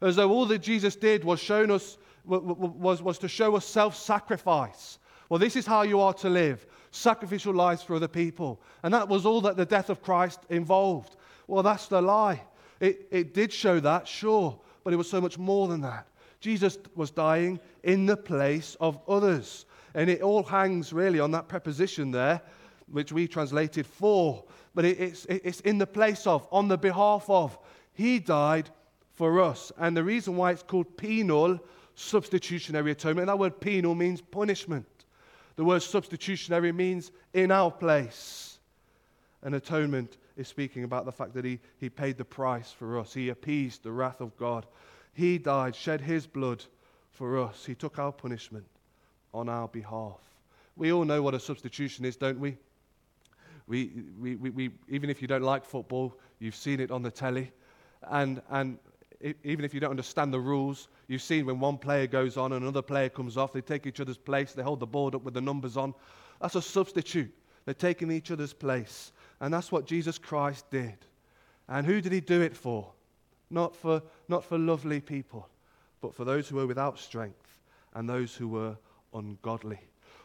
as 0.00 0.16
though 0.16 0.30
all 0.30 0.46
that 0.46 0.60
Jesus 0.60 0.96
did 0.96 1.24
was, 1.24 1.40
shown 1.40 1.70
us, 1.70 1.98
was, 2.24 3.02
was 3.02 3.18
to 3.18 3.28
show 3.28 3.54
us 3.56 3.66
self 3.66 3.94
sacrifice. 3.96 4.98
Well, 5.28 5.38
this 5.38 5.56
is 5.56 5.66
how 5.66 5.82
you 5.82 6.00
are 6.00 6.14
to 6.14 6.30
live 6.30 6.66
sacrificial 6.90 7.54
lives 7.54 7.82
for 7.82 7.96
other 7.96 8.08
people. 8.08 8.60
And 8.82 8.92
that 8.94 9.08
was 9.08 9.26
all 9.26 9.40
that 9.42 9.56
the 9.56 9.66
death 9.66 9.90
of 9.90 10.02
Christ 10.02 10.40
involved. 10.48 11.16
Well, 11.46 11.62
that's 11.62 11.86
the 11.86 12.00
lie. 12.00 12.42
It, 12.80 13.08
it 13.10 13.34
did 13.34 13.52
show 13.52 13.80
that, 13.80 14.06
sure, 14.06 14.58
but 14.84 14.92
it 14.92 14.96
was 14.96 15.10
so 15.10 15.20
much 15.20 15.38
more 15.38 15.68
than 15.68 15.80
that. 15.82 16.06
Jesus 16.40 16.78
was 16.94 17.10
dying 17.10 17.58
in 17.82 18.06
the 18.06 18.16
place 18.16 18.76
of 18.80 19.00
others. 19.08 19.66
And 19.94 20.08
it 20.08 20.22
all 20.22 20.42
hangs 20.42 20.92
really 20.92 21.18
on 21.18 21.30
that 21.32 21.48
preposition 21.48 22.10
there, 22.10 22.40
which 22.90 23.12
we 23.12 23.26
translated 23.26 23.86
for. 23.86 24.44
But 24.74 24.84
it, 24.84 25.00
it's, 25.00 25.24
it's 25.26 25.60
in 25.60 25.78
the 25.78 25.86
place 25.86 26.26
of, 26.26 26.46
on 26.52 26.68
the 26.68 26.78
behalf 26.78 27.28
of. 27.28 27.58
He 27.92 28.18
died 28.20 28.70
for 29.14 29.40
us. 29.40 29.72
And 29.78 29.96
the 29.96 30.04
reason 30.04 30.36
why 30.36 30.52
it's 30.52 30.62
called 30.62 30.96
penal 30.96 31.58
substitutionary 31.96 32.92
atonement, 32.92 33.26
that 33.26 33.38
word 33.38 33.60
penal 33.60 33.94
means 33.96 34.20
punishment. 34.20 34.86
The 35.58 35.64
word 35.64 35.82
substitutionary 35.82 36.70
means 36.70 37.10
in 37.34 37.50
our 37.50 37.72
place. 37.72 38.60
And 39.42 39.56
atonement 39.56 40.16
is 40.36 40.46
speaking 40.46 40.84
about 40.84 41.04
the 41.04 41.10
fact 41.10 41.34
that 41.34 41.44
he, 41.44 41.58
he 41.78 41.90
paid 41.90 42.16
the 42.16 42.24
price 42.24 42.70
for 42.70 42.96
us. 42.96 43.12
He 43.12 43.30
appeased 43.30 43.82
the 43.82 43.90
wrath 43.90 44.20
of 44.20 44.36
God. 44.36 44.66
He 45.14 45.36
died, 45.36 45.74
shed 45.74 46.00
his 46.00 46.28
blood 46.28 46.64
for 47.10 47.36
us. 47.40 47.64
He 47.64 47.74
took 47.74 47.98
our 47.98 48.12
punishment 48.12 48.66
on 49.34 49.48
our 49.48 49.66
behalf. 49.66 50.20
We 50.76 50.92
all 50.92 51.04
know 51.04 51.22
what 51.22 51.34
a 51.34 51.40
substitution 51.40 52.04
is, 52.04 52.14
don't 52.14 52.38
we? 52.38 52.56
We, 53.66 53.90
we, 54.16 54.36
we, 54.36 54.50
we, 54.50 54.70
even 54.88 55.10
if 55.10 55.20
you 55.20 55.26
don't 55.26 55.42
like 55.42 55.64
football, 55.64 56.14
you've 56.38 56.54
seen 56.54 56.78
it 56.78 56.92
on 56.92 57.02
the 57.02 57.10
telly. 57.10 57.50
And, 58.08 58.42
and 58.48 58.78
even 59.20 59.64
if 59.64 59.74
you 59.74 59.80
don't 59.80 59.90
understand 59.90 60.32
the 60.32 60.40
rules, 60.40 60.88
you've 61.08 61.22
seen 61.22 61.46
when 61.46 61.58
one 61.58 61.76
player 61.76 62.06
goes 62.06 62.36
on 62.36 62.52
and 62.52 62.62
another 62.62 62.82
player 62.82 63.08
comes 63.08 63.36
off, 63.36 63.52
they 63.52 63.60
take 63.60 63.86
each 63.86 64.00
other's 64.00 64.18
place, 64.18 64.52
they 64.52 64.62
hold 64.62 64.80
the 64.80 64.86
board 64.86 65.14
up 65.14 65.22
with 65.22 65.34
the 65.34 65.40
numbers 65.40 65.76
on. 65.76 65.92
That's 66.40 66.54
a 66.54 66.62
substitute. 66.62 67.34
They're 67.64 67.74
taking 67.74 68.10
each 68.10 68.30
other's 68.30 68.52
place. 68.52 69.12
And 69.40 69.52
that's 69.52 69.72
what 69.72 69.86
Jesus 69.86 70.18
Christ 70.18 70.70
did. 70.70 70.96
And 71.68 71.84
who 71.84 72.00
did 72.00 72.12
he 72.12 72.20
do 72.20 72.40
it 72.40 72.56
for? 72.56 72.92
Not 73.50 73.74
for, 73.74 74.02
not 74.28 74.44
for 74.44 74.56
lovely 74.56 75.00
people, 75.00 75.48
but 76.00 76.14
for 76.14 76.24
those 76.24 76.48
who 76.48 76.56
were 76.56 76.66
without 76.66 76.98
strength 76.98 77.60
and 77.94 78.08
those 78.08 78.34
who 78.34 78.48
were 78.48 78.76
ungodly. 79.14 79.80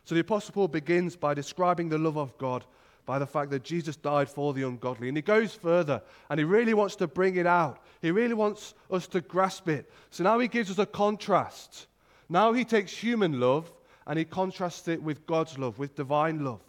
So 0.05 0.13
the 0.15 0.21
Apostle 0.21 0.53
Paul 0.53 0.67
begins 0.67 1.15
by 1.15 1.33
describing 1.33 1.89
the 1.89 1.97
love 1.97 2.17
of 2.17 2.37
God 2.37 2.65
by 3.05 3.19
the 3.19 3.27
fact 3.27 3.51
that 3.51 3.63
Jesus 3.63 3.95
died 3.95 4.29
for 4.29 4.53
the 4.53 4.63
ungodly. 4.63 5.07
And 5.07 5.17
he 5.17 5.21
goes 5.21 5.53
further 5.53 6.01
and 6.29 6.39
he 6.39 6.43
really 6.43 6.73
wants 6.73 6.95
to 6.97 7.07
bring 7.07 7.35
it 7.35 7.45
out. 7.45 7.79
He 8.01 8.11
really 8.11 8.33
wants 8.33 8.73
us 8.89 9.07
to 9.07 9.21
grasp 9.21 9.67
it. 9.67 9.91
So 10.09 10.23
now 10.23 10.39
he 10.39 10.47
gives 10.47 10.71
us 10.71 10.79
a 10.79 10.85
contrast. 10.85 11.87
Now 12.29 12.53
he 12.53 12.63
takes 12.63 12.95
human 12.95 13.39
love 13.39 13.71
and 14.07 14.17
he 14.17 14.25
contrasts 14.25 14.87
it 14.87 15.01
with 15.01 15.25
God's 15.25 15.57
love, 15.57 15.79
with 15.79 15.95
divine 15.95 16.43
love. 16.43 16.61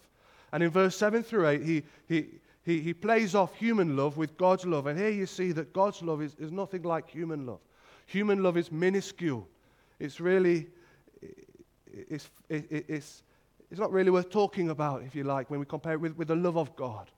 And 0.51 0.63
in 0.63 0.69
verse 0.69 0.95
7 0.95 1.23
through 1.23 1.47
8, 1.47 1.63
he, 1.63 1.83
he, 2.07 2.25
he, 2.63 2.81
he 2.81 2.93
plays 2.93 3.35
off 3.35 3.55
human 3.55 3.95
love 3.95 4.17
with 4.17 4.37
God's 4.37 4.65
love. 4.65 4.87
And 4.87 4.97
here 4.97 5.09
you 5.09 5.25
see 5.25 5.51
that 5.53 5.73
God's 5.73 6.01
love 6.01 6.21
is, 6.21 6.35
is 6.39 6.51
nothing 6.51 6.83
like 6.83 7.09
human 7.09 7.45
love. 7.45 7.59
Human 8.07 8.43
love 8.43 8.57
is 8.57 8.71
minuscule. 8.71 9.47
It's 9.99 10.19
really, 10.19 10.67
it's, 12.09 12.29
it, 12.49 12.85
it's, 12.87 13.23
it's 13.75 13.81
not 13.81 13.91
really 13.91 14.09
worth 14.09 14.29
talking 14.29 14.69
about, 14.69 15.03
if 15.03 15.15
you 15.15 15.25
like, 15.25 15.49
when 15.49 15.59
we 15.59 15.65
compare 15.65 15.95
it 15.95 15.99
with, 15.99 16.15
with 16.15 16.29
the 16.29 16.35
love 16.37 16.55
of 16.55 16.73
God. 16.77 17.11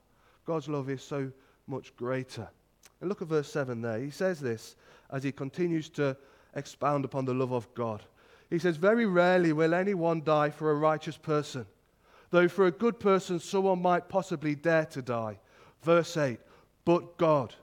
God's 0.44 0.68
love 0.68 0.90
is 0.90 1.04
so 1.04 1.32
much 1.68 1.96
greater. 1.96 2.50
And 3.00 3.08
look 3.08 3.22
at 3.22 3.28
verse 3.28 3.52
7 3.52 3.80
there. 3.80 4.00
He 4.00 4.10
says 4.10 4.40
this 4.40 4.76
as 5.12 5.22
he 5.22 5.32
continues 5.32 5.88
to 5.90 6.18
expound 6.56 7.06
upon 7.06 7.26
the 7.26 7.34
love 7.36 7.52
of 7.52 7.72
God. 7.76 8.02
He 8.50 8.58
says, 8.58 8.76
Very 8.76 9.06
rarely 9.06 9.54
will 9.54 9.76
anyone 9.76 10.24
die 10.24 10.50
for 10.50 10.72
a 10.72 10.74
righteous 10.74 11.16
person, 11.16 11.68
though 12.32 12.48
for 12.48 12.66
a 12.66 12.72
good 12.72 13.00
person 13.00 13.40
someone 13.40 13.80
might 13.80 14.10
possibly 14.10 14.56
dare 14.56 14.86
to 14.86 15.04
die. 15.04 15.38
Verse 15.84 16.18
8 16.18 16.40
But 16.86 17.20
God 17.20 17.54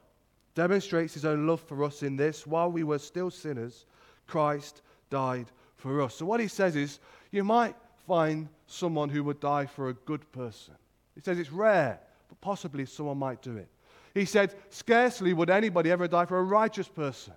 demonstrates 0.54 1.14
his 1.14 1.24
own 1.24 1.48
love 1.48 1.62
for 1.62 1.82
us 1.82 2.04
in 2.04 2.14
this 2.14 2.46
while 2.46 2.70
we 2.70 2.84
were 2.84 3.00
still 3.00 3.32
sinners, 3.32 3.86
Christ 4.28 4.82
died 5.10 5.46
for 5.74 6.00
us. 6.00 6.14
So, 6.14 6.26
what 6.26 6.38
he 6.38 6.46
says 6.46 6.76
is, 6.76 7.00
you 7.32 7.42
might 7.42 7.74
find 8.06 8.48
someone 8.66 9.08
who 9.08 9.24
would 9.24 9.40
die 9.40 9.66
for 9.66 9.88
a 9.88 9.94
good 9.94 10.30
person. 10.32 10.74
He 11.14 11.20
says 11.20 11.38
it's 11.38 11.52
rare, 11.52 12.00
but 12.28 12.40
possibly 12.40 12.86
someone 12.86 13.18
might 13.18 13.42
do 13.42 13.56
it. 13.56 13.68
He 14.14 14.24
said, 14.24 14.54
scarcely 14.70 15.32
would 15.32 15.50
anybody 15.50 15.90
ever 15.90 16.06
die 16.06 16.26
for 16.26 16.38
a 16.38 16.44
righteous 16.44 16.88
person. 16.88 17.34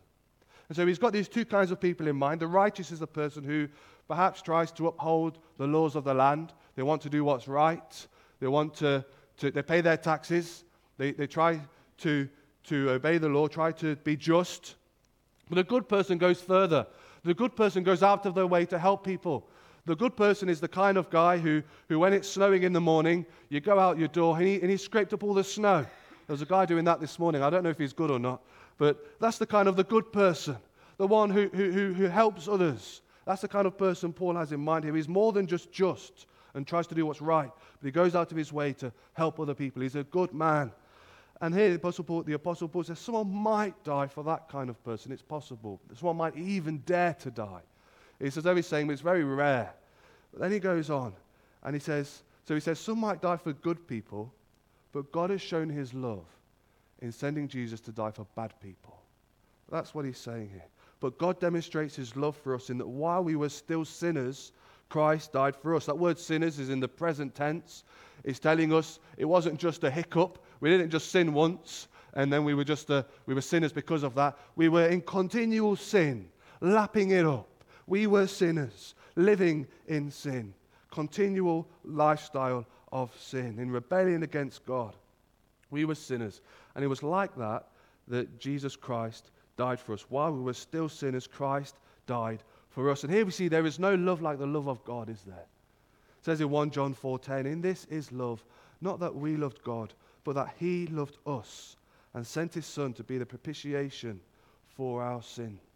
And 0.70 0.76
so 0.76 0.86
he's 0.86 1.00
got 1.00 1.14
these 1.14 1.30
two 1.30 1.46
kinds 1.46 1.72
of 1.72 1.80
people 1.80 2.08
in 2.08 2.16
mind. 2.16 2.42
The 2.42 2.48
righteous 2.48 2.92
is 2.92 3.00
the 3.00 3.08
person 3.08 3.44
who 3.44 3.68
perhaps 4.08 4.42
tries 4.42 4.72
to 4.74 4.88
uphold 4.88 5.40
the 5.58 5.68
laws 5.68 5.96
of 5.96 6.04
the 6.04 6.14
land. 6.14 6.54
They 6.76 6.84
want 6.84 7.02
to 7.04 7.10
do 7.10 7.24
what's 7.24 7.48
right. 7.48 8.08
They 8.40 8.48
want 8.48 8.76
to, 8.76 9.04
to 9.38 9.52
they 9.52 9.64
pay 9.64 9.82
their 9.82 9.98
taxes. 9.98 10.66
They, 10.98 11.12
they 11.12 11.28
try 11.28 11.62
to, 12.00 12.30
to 12.66 12.92
obey 12.92 13.18
the 13.18 13.30
law, 13.30 13.48
try 13.48 13.72
to 13.74 13.96
be 13.98 14.16
just. 14.16 14.76
But 15.50 15.58
a 15.58 15.64
good 15.64 15.88
person 15.88 16.18
goes 16.18 16.42
further. 16.42 16.86
The 17.24 17.34
good 17.34 17.56
person 17.56 17.84
goes 17.84 18.04
out 18.04 18.26
of 18.26 18.36
their 18.36 18.48
way 18.48 18.66
to 18.68 18.78
help 18.78 19.04
people. 19.04 19.50
The 19.88 19.96
good 19.96 20.18
person 20.18 20.50
is 20.50 20.60
the 20.60 20.68
kind 20.68 20.98
of 20.98 21.10
guy 21.10 21.38
who, 21.38 21.64
who 21.88 21.98
when 21.98 22.12
it's 22.12 22.28
snowing 22.28 22.64
in 22.64 22.74
the 22.74 22.82
morning, 22.82 23.26
you 23.48 23.62
go 23.62 23.80
out 23.80 23.98
your 23.98 24.10
door 24.10 24.38
and 24.38 24.46
he, 24.46 24.60
and 24.60 24.70
he 24.70 24.76
scraped 24.76 25.14
up 25.14 25.24
all 25.24 25.34
the 25.34 25.46
snow. 25.46 25.86
There 26.28 26.34
was 26.34 26.42
a 26.42 26.46
guy 26.46 26.66
doing 26.66 26.84
that 26.84 27.00
this 27.00 27.18
morning. 27.18 27.42
I 27.42 27.50
don't 27.50 27.64
know 27.64 27.70
if 27.70 27.78
he's 27.78 27.94
good 27.94 28.12
or 28.12 28.20
not, 28.20 28.42
but 28.78 29.18
that's 29.22 29.38
the 29.38 29.48
kind 29.48 29.70
of 29.70 29.78
the 29.78 29.86
good 29.86 30.12
person, 30.12 30.58
the 30.98 31.08
one 31.08 31.30
who, 31.30 31.48
who, 31.54 31.94
who 31.94 32.04
helps 32.08 32.50
others. 32.50 33.02
That's 33.26 33.42
the 33.42 33.48
kind 33.48 33.66
of 33.66 33.78
person 33.78 34.12
Paul 34.12 34.36
has 34.36 34.52
in 34.52 34.60
mind 34.60 34.84
here. 34.84 34.94
He's 34.94 35.08
more 35.08 35.32
than 35.32 35.48
just 35.48 35.72
just 35.72 36.26
and 36.54 36.68
tries 36.68 36.88
to 36.88 36.96
do 36.96 37.06
what's 37.06 37.22
right, 37.22 37.52
but 37.80 37.86
he 37.86 37.92
goes 37.92 38.14
out 38.14 38.30
of 38.30 38.38
his 38.38 38.52
way 38.52 38.74
to 38.74 38.92
help 39.14 39.40
other 39.40 39.54
people. 39.54 39.82
He's 39.82 39.96
a 39.96 40.04
good 40.04 40.34
man. 40.34 40.74
And 41.40 41.56
here 41.56 41.70
the 41.70 41.76
Apostle, 41.76 42.04
Paul, 42.04 42.24
the 42.24 42.34
Apostle 42.34 42.68
Paul 42.68 42.84
says 42.84 43.00
someone 43.00 43.34
might 43.34 43.82
die 43.86 44.08
for 44.08 44.26
that 44.26 44.50
kind 44.50 44.70
of 44.70 44.84
person. 44.84 45.14
It's 45.14 45.22
possible. 45.22 45.80
Someone 45.96 46.18
might 46.18 46.36
even 46.36 46.80
dare 46.80 47.14
to 47.22 47.32
die. 47.32 47.62
It's 48.20 48.38
as 48.38 48.44
though 48.44 48.56
he's 48.56 48.68
saying, 48.68 48.88
but 48.88 48.94
it's 48.94 49.02
very 49.02 49.24
rare. 49.24 49.74
But 50.32 50.42
then 50.42 50.52
he 50.52 50.60
goes 50.60 50.90
on 50.90 51.14
and 51.64 51.76
he 51.76 51.80
says, 51.80 52.24
so 52.46 52.54
he 52.54 52.60
says, 52.60 52.80
some 52.80 53.00
might 53.00 53.22
die 53.22 53.38
for 53.38 53.54
good 53.54 53.88
people, 53.88 54.34
but 54.92 55.12
God 55.12 55.30
has 55.30 55.42
shown 55.42 55.70
his 55.70 55.94
love 55.94 56.26
in 57.00 57.12
sending 57.12 57.48
Jesus 57.48 57.80
to 57.82 57.92
die 57.92 58.12
for 58.12 58.26
bad 58.36 58.54
people. 58.62 59.00
That's 59.70 59.94
what 59.94 60.06
he's 60.06 60.18
saying 60.18 60.50
here. 60.52 60.66
But 61.00 61.18
God 61.18 61.40
demonstrates 61.40 61.96
his 61.96 62.16
love 62.16 62.36
for 62.36 62.56
us 62.56 62.70
in 62.70 62.78
that 62.80 62.88
while 62.88 63.24
we 63.24 63.36
were 63.36 63.50
still 63.50 63.86
sinners, 63.86 64.52
Christ 64.90 65.34
died 65.34 65.56
for 65.56 65.76
us. 65.76 65.86
That 65.86 65.98
word 65.98 66.18
sinners 66.18 66.58
is 66.58 66.70
in 66.70 66.80
the 66.80 66.88
present 66.88 67.36
tense. 67.36 67.84
It's 68.24 68.40
telling 68.40 68.74
us 68.74 69.00
it 69.18 69.26
wasn't 69.26 69.60
just 69.60 69.84
a 69.84 69.92
hiccup. 69.92 70.44
We 70.60 70.70
didn't 70.70 70.90
just 70.90 71.12
sin 71.12 71.34
once 71.34 71.88
and 72.18 72.34
then 72.34 72.44
we 72.44 72.56
were 72.56 72.64
just 72.64 72.90
uh, 72.90 73.04
we 73.28 73.36
were 73.36 73.42
sinners 73.42 73.72
because 73.72 74.04
of 74.04 74.16
that. 74.16 74.38
We 74.56 74.70
were 74.70 74.88
in 74.88 75.02
continual 75.02 75.76
sin, 75.76 76.30
lapping 76.62 77.12
it 77.12 77.26
up. 77.26 77.48
We 77.88 78.06
were 78.06 78.28
sinners, 78.28 78.94
living 79.16 79.66
in 79.88 80.12
sin, 80.12 80.54
continual 80.92 81.68
lifestyle 81.84 82.66
of 82.92 83.16
sin, 83.20 83.58
in 83.60 83.72
rebellion 83.72 84.24
against 84.24 84.66
God. 84.66 84.96
We 85.72 85.86
were 85.86 85.96
sinners. 85.96 86.42
And 86.76 86.84
it 86.84 86.88
was 86.88 87.04
like 87.04 87.36
that 87.38 87.68
that 88.10 88.40
Jesus 88.40 88.76
Christ 88.76 89.32
died 89.58 89.80
for 89.80 89.94
us. 89.94 90.06
While 90.10 90.34
we 90.34 90.42
were 90.42 90.54
still 90.54 90.88
sinners, 90.88 91.28
Christ 91.28 91.76
died 92.06 92.44
for 92.70 92.90
us. 92.90 93.04
And 93.04 93.12
here 93.12 93.26
we 93.26 93.32
see 93.32 93.48
there 93.48 93.66
is 93.66 93.80
no 93.80 93.96
love 93.96 94.22
like 94.22 94.38
the 94.38 94.46
love 94.46 94.68
of 94.68 94.84
God, 94.86 95.10
is 95.10 95.24
there? 95.24 95.36
It 96.20 96.26
says 96.26 96.42
in 96.42 96.50
1 96.50 96.72
John 96.72 96.94
4:10, 96.94 97.46
"In 97.46 97.62
this 97.62 97.86
is 97.86 98.12
love, 98.12 98.44
not 98.82 99.00
that 99.00 99.16
we 99.16 99.36
loved 99.36 99.64
God, 99.64 99.94
but 100.24 100.34
that 100.34 100.54
he 100.58 100.88
loved 100.88 101.18
us 101.26 101.78
and 102.14 102.26
sent 102.26 102.54
his 102.54 102.66
son 102.66 102.94
to 102.94 103.04
be 103.04 103.18
the 103.18 103.26
propitiation 103.26 104.22
for 104.68 105.02
our 105.02 105.22
sins." 105.22 105.67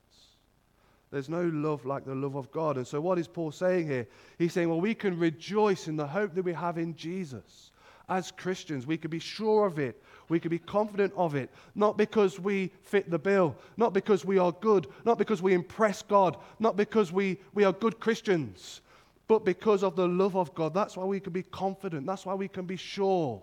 There's 1.11 1.29
no 1.29 1.43
love 1.43 1.85
like 1.85 2.05
the 2.05 2.15
love 2.15 2.35
of 2.35 2.51
God. 2.51 2.77
And 2.77 2.87
so 2.87 3.01
what 3.01 3.19
is 3.19 3.27
Paul 3.27 3.51
saying 3.51 3.87
here? 3.87 4.07
He's 4.37 4.53
saying, 4.53 4.69
well, 4.69 4.79
we 4.79 4.95
can 4.95 5.19
rejoice 5.19 5.87
in 5.87 5.97
the 5.97 6.07
hope 6.07 6.33
that 6.35 6.43
we 6.43 6.53
have 6.53 6.77
in 6.77 6.95
Jesus 6.95 7.71
as 8.07 8.31
Christians. 8.31 8.87
We 8.87 8.97
can 8.97 9.11
be 9.11 9.19
sure 9.19 9.65
of 9.65 9.77
it. 9.77 10.01
We 10.29 10.39
can 10.39 10.49
be 10.49 10.59
confident 10.59 11.11
of 11.17 11.35
it. 11.35 11.49
Not 11.75 11.97
because 11.97 12.39
we 12.39 12.71
fit 12.83 13.11
the 13.11 13.19
bill, 13.19 13.57
not 13.75 13.93
because 13.93 14.23
we 14.23 14.37
are 14.37 14.53
good, 14.53 14.87
not 15.03 15.17
because 15.17 15.41
we 15.41 15.53
impress 15.53 16.01
God, 16.01 16.37
not 16.59 16.77
because 16.77 17.11
we, 17.11 17.37
we 17.53 17.65
are 17.65 17.73
good 17.73 17.99
Christians, 17.99 18.79
but 19.27 19.43
because 19.43 19.83
of 19.83 19.97
the 19.97 20.07
love 20.07 20.37
of 20.37 20.55
God. 20.55 20.73
That's 20.73 20.95
why 20.95 21.03
we 21.03 21.19
can 21.19 21.33
be 21.33 21.43
confident. 21.43 22.05
That's 22.05 22.25
why 22.25 22.35
we 22.35 22.47
can 22.47 22.65
be 22.65 22.77
sure 22.77 23.41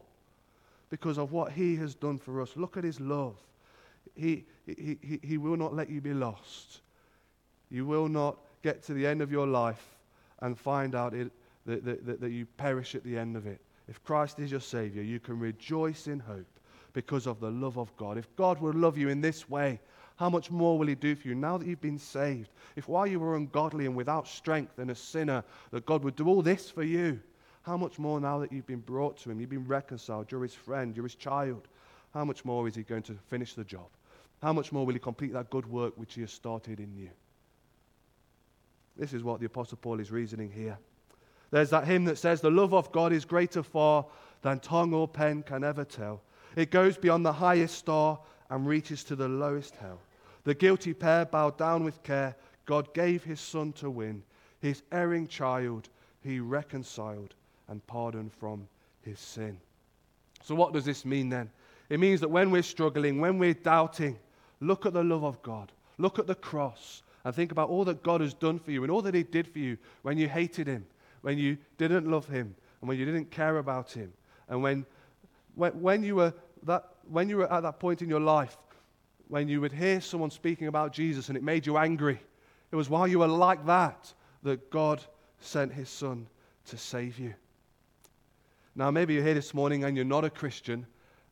because 0.88 1.18
of 1.18 1.32
what 1.32 1.52
He 1.52 1.76
has 1.76 1.94
done 1.94 2.18
for 2.18 2.40
us. 2.40 2.52
Look 2.56 2.78
at 2.78 2.84
His 2.84 2.98
love. 2.98 3.36
He, 4.14 4.46
he, 4.66 4.98
he, 5.02 5.20
he 5.22 5.36
will 5.36 5.56
not 5.56 5.74
let 5.74 5.90
you 5.90 6.00
be 6.00 6.14
lost. 6.14 6.80
You 7.70 7.86
will 7.86 8.08
not 8.08 8.38
get 8.62 8.82
to 8.84 8.94
the 8.94 9.06
end 9.06 9.22
of 9.22 9.30
your 9.30 9.46
life 9.46 9.96
and 10.40 10.58
find 10.58 10.94
out 10.94 11.14
it, 11.14 11.30
that, 11.66 11.84
that, 11.84 12.20
that 12.20 12.30
you 12.30 12.46
perish 12.56 12.94
at 12.94 13.04
the 13.04 13.18
end 13.18 13.36
of 13.36 13.46
it. 13.46 13.60
If 13.88 14.02
Christ 14.04 14.38
is 14.38 14.50
your 14.50 14.60
Savior, 14.60 15.02
you 15.02 15.20
can 15.20 15.38
rejoice 15.38 16.06
in 16.06 16.20
hope 16.20 16.46
because 16.92 17.26
of 17.26 17.40
the 17.40 17.50
love 17.50 17.78
of 17.78 17.94
God. 17.96 18.18
If 18.18 18.34
God 18.36 18.60
will 18.60 18.72
love 18.72 18.98
you 18.98 19.08
in 19.08 19.20
this 19.20 19.48
way, 19.48 19.80
how 20.16 20.28
much 20.28 20.50
more 20.50 20.78
will 20.78 20.86
He 20.86 20.94
do 20.94 21.14
for 21.14 21.28
you 21.28 21.34
now 21.34 21.56
that 21.58 21.66
you've 21.66 21.80
been 21.80 21.98
saved? 21.98 22.50
If 22.76 22.88
while 22.88 23.06
you 23.06 23.20
were 23.20 23.36
ungodly 23.36 23.86
and 23.86 23.94
without 23.94 24.26
strength 24.26 24.78
and 24.78 24.90
a 24.90 24.94
sinner, 24.94 25.44
that 25.70 25.86
God 25.86 26.02
would 26.02 26.16
do 26.16 26.26
all 26.26 26.42
this 26.42 26.70
for 26.70 26.82
you, 26.82 27.20
how 27.62 27.76
much 27.76 27.98
more 27.98 28.20
now 28.20 28.38
that 28.40 28.52
you've 28.52 28.66
been 28.66 28.80
brought 28.80 29.16
to 29.18 29.30
Him, 29.30 29.40
you've 29.40 29.50
been 29.50 29.66
reconciled, 29.66 30.32
you're 30.32 30.42
His 30.42 30.54
friend, 30.54 30.96
you're 30.96 31.06
His 31.06 31.14
child, 31.14 31.68
how 32.12 32.24
much 32.24 32.44
more 32.44 32.66
is 32.66 32.74
He 32.74 32.82
going 32.82 33.02
to 33.04 33.14
finish 33.28 33.54
the 33.54 33.64
job? 33.64 33.86
How 34.42 34.52
much 34.52 34.72
more 34.72 34.84
will 34.84 34.94
He 34.94 35.00
complete 35.00 35.32
that 35.34 35.50
good 35.50 35.66
work 35.66 35.92
which 35.96 36.14
He 36.14 36.22
has 36.22 36.32
started 36.32 36.80
in 36.80 36.96
you? 36.96 37.10
This 38.98 39.12
is 39.12 39.22
what 39.22 39.40
the 39.40 39.46
Apostle 39.46 39.78
Paul 39.80 40.00
is 40.00 40.10
reasoning 40.10 40.50
here. 40.50 40.78
There's 41.50 41.70
that 41.70 41.86
hymn 41.86 42.04
that 42.06 42.18
says, 42.18 42.40
The 42.40 42.50
love 42.50 42.74
of 42.74 42.92
God 42.92 43.12
is 43.12 43.24
greater 43.24 43.62
far 43.62 44.04
than 44.42 44.60
tongue 44.60 44.92
or 44.92 45.08
pen 45.08 45.42
can 45.42 45.64
ever 45.64 45.84
tell. 45.84 46.20
It 46.56 46.70
goes 46.70 46.96
beyond 46.96 47.24
the 47.24 47.32
highest 47.32 47.76
star 47.76 48.18
and 48.50 48.66
reaches 48.66 49.04
to 49.04 49.16
the 49.16 49.28
lowest 49.28 49.76
hell. 49.76 50.00
The 50.44 50.54
guilty 50.54 50.94
pair 50.94 51.24
bowed 51.24 51.56
down 51.56 51.84
with 51.84 52.02
care. 52.02 52.34
God 52.66 52.92
gave 52.94 53.24
his 53.24 53.40
son 53.40 53.72
to 53.74 53.90
win. 53.90 54.22
His 54.60 54.82
erring 54.92 55.28
child 55.28 55.88
he 56.22 56.40
reconciled 56.40 57.34
and 57.68 57.86
pardoned 57.86 58.32
from 58.32 58.66
his 59.02 59.18
sin. 59.20 59.58
So, 60.42 60.54
what 60.54 60.72
does 60.72 60.84
this 60.84 61.04
mean 61.04 61.28
then? 61.28 61.50
It 61.88 62.00
means 62.00 62.20
that 62.20 62.30
when 62.30 62.50
we're 62.50 62.62
struggling, 62.62 63.20
when 63.20 63.38
we're 63.38 63.54
doubting, 63.54 64.18
look 64.60 64.86
at 64.86 64.92
the 64.92 65.02
love 65.02 65.24
of 65.24 65.40
God, 65.42 65.72
look 65.96 66.18
at 66.18 66.26
the 66.26 66.34
cross, 66.34 67.02
and 67.24 67.34
think 67.34 67.52
about 67.52 67.68
all 67.68 67.84
that 67.84 68.02
God 68.02 68.20
has 68.20 68.34
done 68.34 68.58
for 68.58 68.70
you 68.70 68.82
and 68.82 68.90
all 68.90 69.02
that 69.02 69.14
he 69.14 69.22
did 69.22 69.48
for 69.48 69.58
you 69.58 69.78
when 70.02 70.18
you 70.18 70.28
hated 70.28 70.66
him 70.66 70.86
when 71.22 71.38
you 71.38 71.58
didn't 71.76 72.10
love 72.10 72.26
him 72.28 72.54
and 72.80 72.88
when 72.88 72.98
you 72.98 73.04
didn't 73.04 73.30
care 73.30 73.58
about 73.58 73.90
him 73.92 74.12
and 74.48 74.62
when, 74.62 74.86
when, 75.54 75.72
when, 75.80 76.02
you 76.02 76.16
were 76.16 76.32
that, 76.62 76.84
when 77.08 77.28
you 77.28 77.38
were 77.38 77.52
at 77.52 77.62
that 77.62 77.78
point 77.80 78.02
in 78.02 78.08
your 78.08 78.20
life 78.20 78.56
when 79.28 79.48
you 79.48 79.60
would 79.60 79.72
hear 79.72 80.00
someone 80.00 80.30
speaking 80.30 80.66
about 80.66 80.92
Jesus 80.92 81.28
and 81.28 81.36
it 81.36 81.42
made 81.42 81.66
you 81.66 81.76
angry. 81.76 82.18
It 82.72 82.76
was 82.76 82.90
while 82.90 83.06
you 83.06 83.20
were 83.20 83.28
like 83.28 83.64
that 83.66 84.12
that 84.42 84.70
God 84.70 85.02
sent 85.40 85.72
his 85.72 85.88
son 85.88 86.26
to 86.66 86.76
save 86.76 87.18
you. 87.18 87.34
Now, 88.74 88.90
maybe 88.90 89.14
you're 89.14 89.24
here 89.24 89.34
this 89.34 89.54
morning 89.54 89.84
and 89.84 89.96
you're 89.96 90.04
not 90.04 90.24
a 90.24 90.30
Christian 90.30 90.86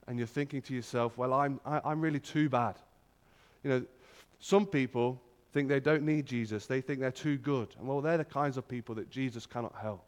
and 0.07 0.19
you're 0.19 0.27
thinking 0.27 0.63
to 0.63 0.75
yourself, 0.75 1.17
well, 1.17 1.33
I'm, 1.33 1.61
I, 1.65 1.77
am 1.77 1.83
i 1.85 1.93
am 1.93 2.01
really 2.01 2.21
too 2.21 2.49
bad. 2.49 2.77
You 3.65 3.71
know, 3.71 3.83
some 4.41 4.67
people 4.67 5.21
think 5.57 5.71
they 5.71 5.81
don't 5.81 6.03
need 6.03 6.27
Jesus. 6.27 6.67
They 6.67 6.83
think 6.83 7.01
they're 7.01 7.11
too 7.11 7.39
good. 7.39 7.75
And 7.79 7.89
well, 7.89 8.03
they're 8.03 8.19
the 8.19 8.27
kinds 8.27 8.59
of 8.59 8.69
people 8.69 8.95
that 8.97 9.09
Jesus 9.09 9.47
cannot 9.47 9.75
help. 9.75 10.05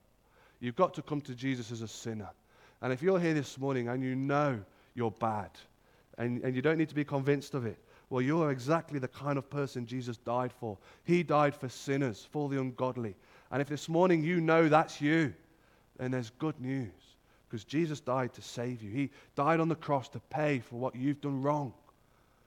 You've 0.60 0.76
got 0.76 0.92
to 0.92 1.02
come 1.02 1.22
to 1.22 1.34
Jesus 1.34 1.72
as 1.72 1.80
a 1.80 1.88
sinner. 1.88 2.28
And 2.82 2.92
if 2.92 3.00
you're 3.00 3.18
here 3.18 3.32
this 3.32 3.56
morning 3.56 3.88
and 3.88 4.02
you 4.02 4.14
know 4.14 4.60
you're 4.94 5.10
bad 5.10 5.48
and, 6.18 6.42
and 6.42 6.54
you 6.54 6.60
don't 6.60 6.76
need 6.76 6.90
to 6.90 6.94
be 6.94 7.04
convinced 7.04 7.54
of 7.54 7.64
it, 7.64 7.78
well, 8.10 8.20
you're 8.20 8.50
exactly 8.50 8.98
the 8.98 9.08
kind 9.08 9.38
of 9.38 9.48
person 9.48 9.86
Jesus 9.86 10.18
died 10.18 10.52
for. 10.52 10.76
He 11.04 11.22
died 11.22 11.54
for 11.54 11.70
sinners, 11.70 12.28
for 12.30 12.50
the 12.50 12.60
ungodly. 12.60 13.16
And 13.50 13.62
if 13.62 13.68
this 13.68 13.88
morning 13.88 14.22
you 14.22 14.42
know 14.42 14.68
that's 14.68 15.00
you, 15.00 15.32
then 15.96 16.10
there's 16.10 16.28
good 16.38 16.60
news 16.60 16.92
because 17.48 17.64
Jesus 17.64 18.00
died 18.00 18.34
to 18.34 18.42
save 18.42 18.82
you. 18.82 18.90
He 18.90 19.08
died 19.34 19.60
on 19.60 19.70
the 19.70 19.76
cross 19.76 20.10
to 20.10 20.20
pay 20.28 20.58
for 20.58 20.76
what 20.76 20.94
you've 20.94 21.22
done 21.22 21.40
wrong. 21.40 21.72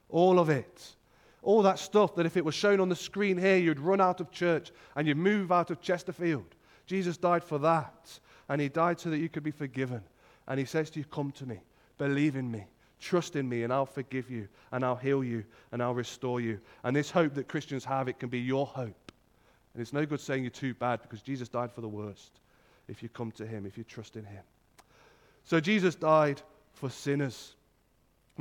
All 0.08 0.38
of 0.38 0.52
it. 0.52 0.96
All 1.44 1.64
that 1.64 1.80
stuff 1.80 2.16
that 2.16 2.26
if 2.26 2.38
it 2.38 2.46
was 2.46 2.56
shown 2.56 2.80
on 2.80 2.90
the 2.90 2.96
screen 2.96 3.38
here, 3.38 3.58
you'd 3.58 3.80
run 3.80 4.00
out 4.00 4.22
of 4.22 4.32
church 4.32 4.72
and 4.96 5.08
you'd 5.08 5.18
move 5.18 5.52
out 5.52 5.72
of 5.72 5.82
Chesterfield. 5.82 6.56
Jesus 6.86 7.18
died 7.18 7.44
for 7.44 7.58
that. 7.60 8.20
And 8.52 8.60
he 8.60 8.68
died 8.68 9.00
so 9.00 9.10
that 9.10 9.20
you 9.20 9.30
could 9.30 9.44
be 9.44 9.52
forgiven. 9.52 10.04
And 10.48 10.60
he 10.60 10.66
says 10.66 10.90
to 10.92 11.00
you, 11.00 11.06
Come 11.06 11.32
to 11.34 11.46
me, 11.46 11.62
believe 11.98 12.36
in 12.36 12.52
me, 12.52 12.66
trust 13.00 13.38
in 13.38 13.48
me, 13.48 13.64
and 13.64 13.72
I'll 13.72 13.86
forgive 13.86 14.30
you, 14.30 14.50
and 14.74 14.84
I'll 14.84 14.98
heal 14.98 15.24
you, 15.24 15.46
and 15.72 15.82
I'll 15.82 15.94
restore 15.94 16.42
you. 16.42 16.60
And 16.84 16.94
this 16.94 17.10
hope 17.10 17.34
that 17.36 17.48
Christians 17.48 17.86
have, 17.86 18.10
it 18.10 18.20
can 18.20 18.28
be 18.28 18.40
your 18.40 18.66
hope. 18.66 19.12
And 19.74 19.82
it's 19.82 19.94
no 19.94 20.06
good 20.06 20.20
saying 20.20 20.44
you're 20.44 20.52
too 20.52 20.74
bad 20.74 21.02
because 21.02 21.22
Jesus 21.22 21.48
died 21.48 21.72
for 21.72 21.80
the 21.80 21.88
worst 21.88 22.42
if 22.90 23.02
you 23.02 23.08
come 23.08 23.32
to 23.32 23.48
him, 23.48 23.66
if 23.66 23.78
you 23.78 23.86
trust 23.86 24.18
in 24.18 24.26
him. 24.26 24.44
So 25.46 25.62
Jesus 25.62 25.96
died 25.96 26.42
for 26.74 26.90
sinners. 26.90 27.56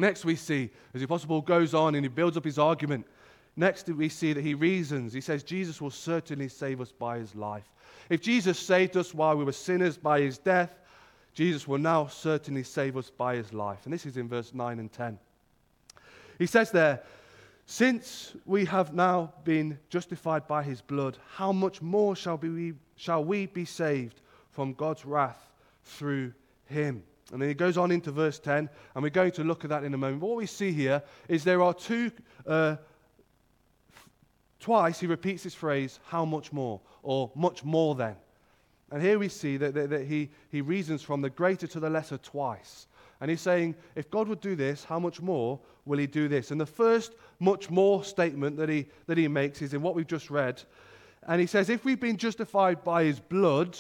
Next, 0.01 0.25
we 0.25 0.35
see, 0.35 0.71
as 0.95 1.01
the 1.01 1.05
Apostle 1.05 1.29
Paul 1.29 1.43
goes 1.43 1.75
on 1.75 1.95
and 1.95 2.05
he 2.05 2.09
builds 2.09 2.37
up 2.37 2.45
his 2.45 2.59
argument, 2.59 3.07
next 3.55 3.89
we 3.89 4.09
see 4.09 4.33
that 4.33 4.43
he 4.43 4.55
reasons. 4.55 5.13
He 5.13 5.21
says, 5.21 5.43
Jesus 5.43 5.81
will 5.81 5.91
certainly 5.91 6.49
save 6.49 6.81
us 6.81 6.91
by 6.91 7.19
his 7.19 7.35
life. 7.35 7.71
If 8.09 8.23
Jesus 8.23 8.59
saved 8.59 8.97
us 8.97 9.13
while 9.13 9.37
we 9.37 9.45
were 9.45 9.53
sinners 9.53 9.99
by 9.99 10.21
his 10.21 10.39
death, 10.39 10.71
Jesus 11.35 11.69
will 11.69 11.79
now 11.79 12.07
certainly 12.07 12.63
save 12.63 12.97
us 12.97 13.11
by 13.11 13.37
his 13.37 13.53
life. 13.53 13.81
And 13.85 13.93
this 13.93 14.07
is 14.07 14.17
in 14.17 14.27
verse 14.27 14.55
9 14.55 14.79
and 14.79 14.91
10. 14.91 15.19
He 16.39 16.47
says 16.47 16.71
there, 16.71 17.03
Since 17.67 18.35
we 18.47 18.65
have 18.65 18.95
now 18.95 19.35
been 19.45 19.79
justified 19.91 20.49
by 20.49 20.63
his 20.63 20.81
blood, 20.81 21.19
how 21.35 21.53
much 21.53 21.83
more 21.83 22.17
shall, 22.17 22.39
be, 22.39 22.73
shall 22.97 23.23
we 23.23 23.47
be 23.47 23.67
saved 23.67 24.23
from 24.51 24.73
God's 24.73 25.05
wrath 25.05 25.53
through 25.85 26.33
him? 26.65 27.03
And 27.33 27.41
then 27.41 27.49
he 27.49 27.55
goes 27.55 27.79
on 27.79 27.93
into 27.93 28.11
verse 28.11 28.39
10, 28.39 28.69
and 28.95 29.03
we're 29.03 29.11
going 29.11 29.33
to 29.33 29.45
look 29.45 29.65
at 29.65 29.71
that 29.71 29.85
in 29.85 29.95
a 29.95 29.99
moment. 29.99 30.23
What 30.23 30.37
we 30.37 30.47
see 30.47 30.73
here 30.73 31.03
is 31.29 31.45
there 31.45 31.63
are 31.63 31.73
two, 31.73 32.11
uh, 32.47 32.77
twice 34.59 34.99
he 34.99 35.07
repeats 35.07 35.45
this 35.45 35.55
phrase, 35.55 36.01
how 36.07 36.25
much 36.25 36.53
more, 36.53 36.81
or 37.03 37.31
much 37.35 37.65
more 37.65 37.95
than. 37.95 38.17
And 38.91 39.01
here 39.01 39.19
we 39.19 39.29
see 39.29 39.57
that, 39.59 39.75
that, 39.75 39.91
that, 39.91 40.07
he, 40.07 40.31
he 40.51 40.61
reasons 40.61 41.03
from 41.03 41.23
the 41.23 41.31
greater 41.31 41.69
to 41.69 41.81
the 41.81 41.89
lesser 41.89 42.19
twice. 42.19 42.89
And 43.21 43.31
he's 43.31 43.41
saying, 43.41 43.77
if 43.95 44.11
God 44.11 44.27
would 44.29 44.41
do 44.41 44.57
this, 44.57 44.83
how 44.83 44.99
much 44.99 45.21
more 45.21 45.61
will 45.85 45.99
he 45.99 46.07
do 46.07 46.27
this? 46.27 46.51
And 46.51 46.61
the 46.61 46.67
first 46.67 47.13
much 47.39 47.71
more 47.71 48.03
statement 48.03 48.57
that 48.57 48.69
he, 48.69 48.87
that 49.07 49.19
he 49.19 49.29
makes 49.29 49.63
is 49.63 49.75
in 49.75 49.83
what 49.83 49.95
we've 49.95 50.07
just 50.07 50.31
read. 50.31 50.63
And 51.29 51.41
he 51.41 51.47
says, 51.47 51.69
if 51.69 51.85
we've 51.85 52.01
been 52.01 52.17
justified 52.17 52.83
by 52.83 53.05
his 53.05 53.21
blood, 53.21 53.79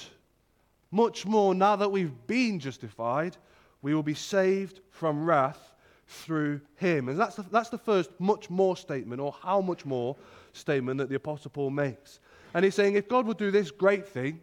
much 0.90 1.26
more, 1.26 1.55
now 1.55 1.76
that 1.76 1.90
we've 1.90 2.26
been 2.26 2.59
justified, 2.59 3.37
we 3.83 3.94
will 3.94 4.03
be 4.03 4.14
saved 4.14 4.81
from 4.90 5.24
wrath 5.24 5.74
through 6.07 6.61
him. 6.76 7.09
And 7.09 7.18
that's 7.18 7.37
the, 7.37 7.42
that's 7.42 7.68
the 7.68 7.79
first 7.79 8.11
much 8.18 8.50
more 8.50 8.76
statement, 8.76 9.20
or 9.20 9.35
how 9.42 9.61
much 9.61 9.85
more 9.85 10.16
statement 10.53 10.98
that 10.98 11.09
the 11.09 11.14
Apostle 11.14 11.50
Paul 11.50 11.70
makes. 11.70 12.20
And 12.55 12.64
he's 12.64 12.74
saying, 12.74 12.96
if 12.96 13.09
God 13.09 13.26
would 13.26 13.38
do 13.38 13.50
this 13.50 13.70
great 13.70 14.07
thing, 14.09 14.40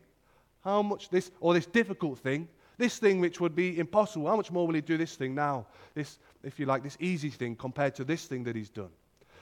how 0.64 0.82
much 0.82 1.10
this, 1.10 1.32
or 1.40 1.54
this 1.54 1.66
difficult 1.66 2.20
thing, 2.20 2.48
this 2.78 3.00
thing 3.00 3.20
which 3.20 3.42
would 3.42 3.56
be 3.56 3.80
impossible, 3.80 4.28
how 4.28 4.38
much 4.38 4.52
more 4.52 4.66
will 4.66 4.76
he 4.76 4.82
do 4.82 4.98
this 4.98 5.16
thing 5.16 5.36
now? 5.36 5.66
This, 5.94 6.20
if 6.44 6.60
you 6.60 6.66
like, 6.66 6.84
this 6.84 6.98
easy 7.00 7.30
thing 7.30 7.56
compared 7.56 7.96
to 7.96 8.04
this 8.04 8.26
thing 8.26 8.44
that 8.44 8.56
he's 8.56 8.70
done. 8.70 8.90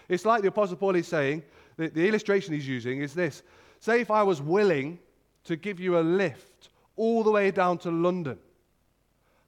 It's 0.08 0.26
like 0.26 0.42
the 0.42 0.48
Apostle 0.48 0.78
Paul 0.78 0.96
is 0.96 1.08
saying, 1.08 1.44
the, 1.78 1.90
the 1.90 2.08
illustration 2.08 2.54
he's 2.54 2.68
using 2.68 3.02
is 3.02 3.14
this. 3.14 3.44
Say 3.80 4.02
if 4.02 4.10
I 4.10 4.24
was 4.24 4.42
willing 4.42 5.00
to 5.44 5.56
give 5.56 5.80
you 5.80 6.00
a 6.00 6.02
lift 6.02 6.70
all 6.96 7.24
the 7.24 7.32
way 7.32 7.52
down 7.52 7.78
to 7.80 7.92
London, 7.92 8.38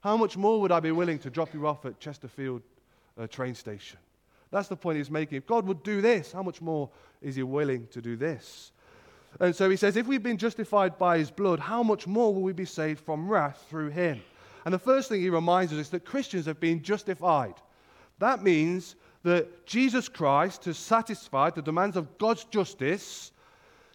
how 0.00 0.16
much 0.16 0.36
more 0.36 0.60
would 0.60 0.72
I 0.72 0.80
be 0.80 0.92
willing 0.92 1.18
to 1.20 1.30
drop 1.30 1.52
you 1.54 1.66
off 1.66 1.84
at 1.84 1.98
Chesterfield 1.98 2.62
uh, 3.18 3.26
train 3.26 3.54
station? 3.54 3.98
That's 4.50 4.68
the 4.68 4.76
point 4.76 4.98
he's 4.98 5.10
making. 5.10 5.38
If 5.38 5.46
God 5.46 5.66
would 5.66 5.82
do 5.82 6.00
this, 6.00 6.32
how 6.32 6.42
much 6.42 6.60
more 6.60 6.88
is 7.20 7.36
he 7.36 7.42
willing 7.42 7.86
to 7.88 8.00
do 8.00 8.16
this? 8.16 8.72
And 9.40 9.54
so 9.54 9.68
he 9.68 9.76
says, 9.76 9.96
if 9.96 10.06
we've 10.06 10.22
been 10.22 10.38
justified 10.38 10.98
by 10.98 11.18
his 11.18 11.30
blood, 11.30 11.58
how 11.58 11.82
much 11.82 12.06
more 12.06 12.32
will 12.32 12.42
we 12.42 12.52
be 12.52 12.64
saved 12.64 13.00
from 13.00 13.28
wrath 13.28 13.66
through 13.68 13.90
him? 13.90 14.22
And 14.64 14.72
the 14.72 14.78
first 14.78 15.08
thing 15.08 15.20
he 15.20 15.30
reminds 15.30 15.72
us 15.72 15.78
is 15.78 15.90
that 15.90 16.04
Christians 16.04 16.46
have 16.46 16.60
been 16.60 16.82
justified. 16.82 17.54
That 18.18 18.42
means 18.42 18.96
that 19.22 19.66
Jesus 19.66 20.08
Christ 20.08 20.64
has 20.64 20.78
satisfied 20.78 21.54
the 21.54 21.62
demands 21.62 21.96
of 21.96 22.18
God's 22.18 22.44
justice, 22.44 23.32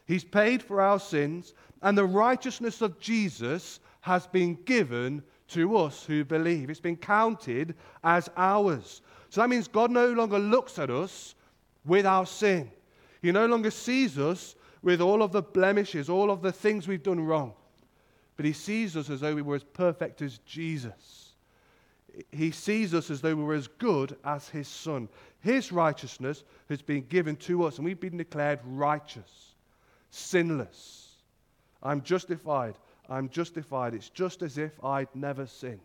he's 0.05 0.23
paid 0.23 0.61
for 0.61 0.81
our 0.81 0.99
sins, 0.99 1.53
and 1.81 1.97
the 1.97 2.05
righteousness 2.05 2.81
of 2.81 2.99
Jesus 2.99 3.79
has 4.01 4.27
been 4.27 4.55
given 4.65 5.23
to 5.49 5.77
us 5.77 6.03
who 6.05 6.23
believe. 6.23 6.69
It's 6.69 6.79
been 6.79 6.97
counted 6.97 7.75
as 8.03 8.29
ours. 8.35 9.01
So 9.29 9.41
that 9.41 9.49
means 9.49 9.67
God 9.67 9.91
no 9.91 10.11
longer 10.11 10.39
looks 10.39 10.79
at 10.79 10.89
us 10.89 11.35
with 11.85 12.05
our 12.05 12.25
sin. 12.25 12.71
He 13.21 13.31
no 13.31 13.45
longer 13.45 13.71
sees 13.71 14.17
us 14.17 14.55
with 14.81 15.01
all 15.01 15.23
of 15.23 15.31
the 15.31 15.41
blemishes, 15.41 16.09
all 16.09 16.29
of 16.29 16.41
the 16.41 16.51
things 16.51 16.87
we've 16.87 17.03
done 17.03 17.19
wrong. 17.19 17.53
But 18.35 18.45
He 18.45 18.53
sees 18.53 18.97
us 18.97 19.09
as 19.09 19.21
though 19.21 19.35
we 19.35 19.41
were 19.41 19.55
as 19.55 19.63
perfect 19.63 20.21
as 20.21 20.39
Jesus. 20.39 21.31
He 22.31 22.51
sees 22.51 22.93
us 22.93 23.09
as 23.09 23.21
though 23.21 23.35
we 23.35 23.43
were 23.43 23.53
as 23.53 23.67
good 23.67 24.17
as 24.23 24.49
His 24.49 24.67
Son. 24.67 25.07
His 25.39 25.71
righteousness 25.71 26.43
has 26.69 26.81
been 26.81 27.05
given 27.07 27.35
to 27.37 27.63
us, 27.63 27.77
and 27.77 27.85
we've 27.85 27.99
been 27.99 28.17
declared 28.17 28.59
righteous, 28.65 29.52
sinless. 30.13 31.15
I'm 31.81 32.01
justified. 32.01 32.75
I'm 33.09 33.29
justified. 33.29 33.93
It's 33.93 34.09
just 34.09 34.41
as 34.41 34.57
if 34.57 34.71
I'd 34.83 35.13
never 35.15 35.47
sinned. 35.47 35.79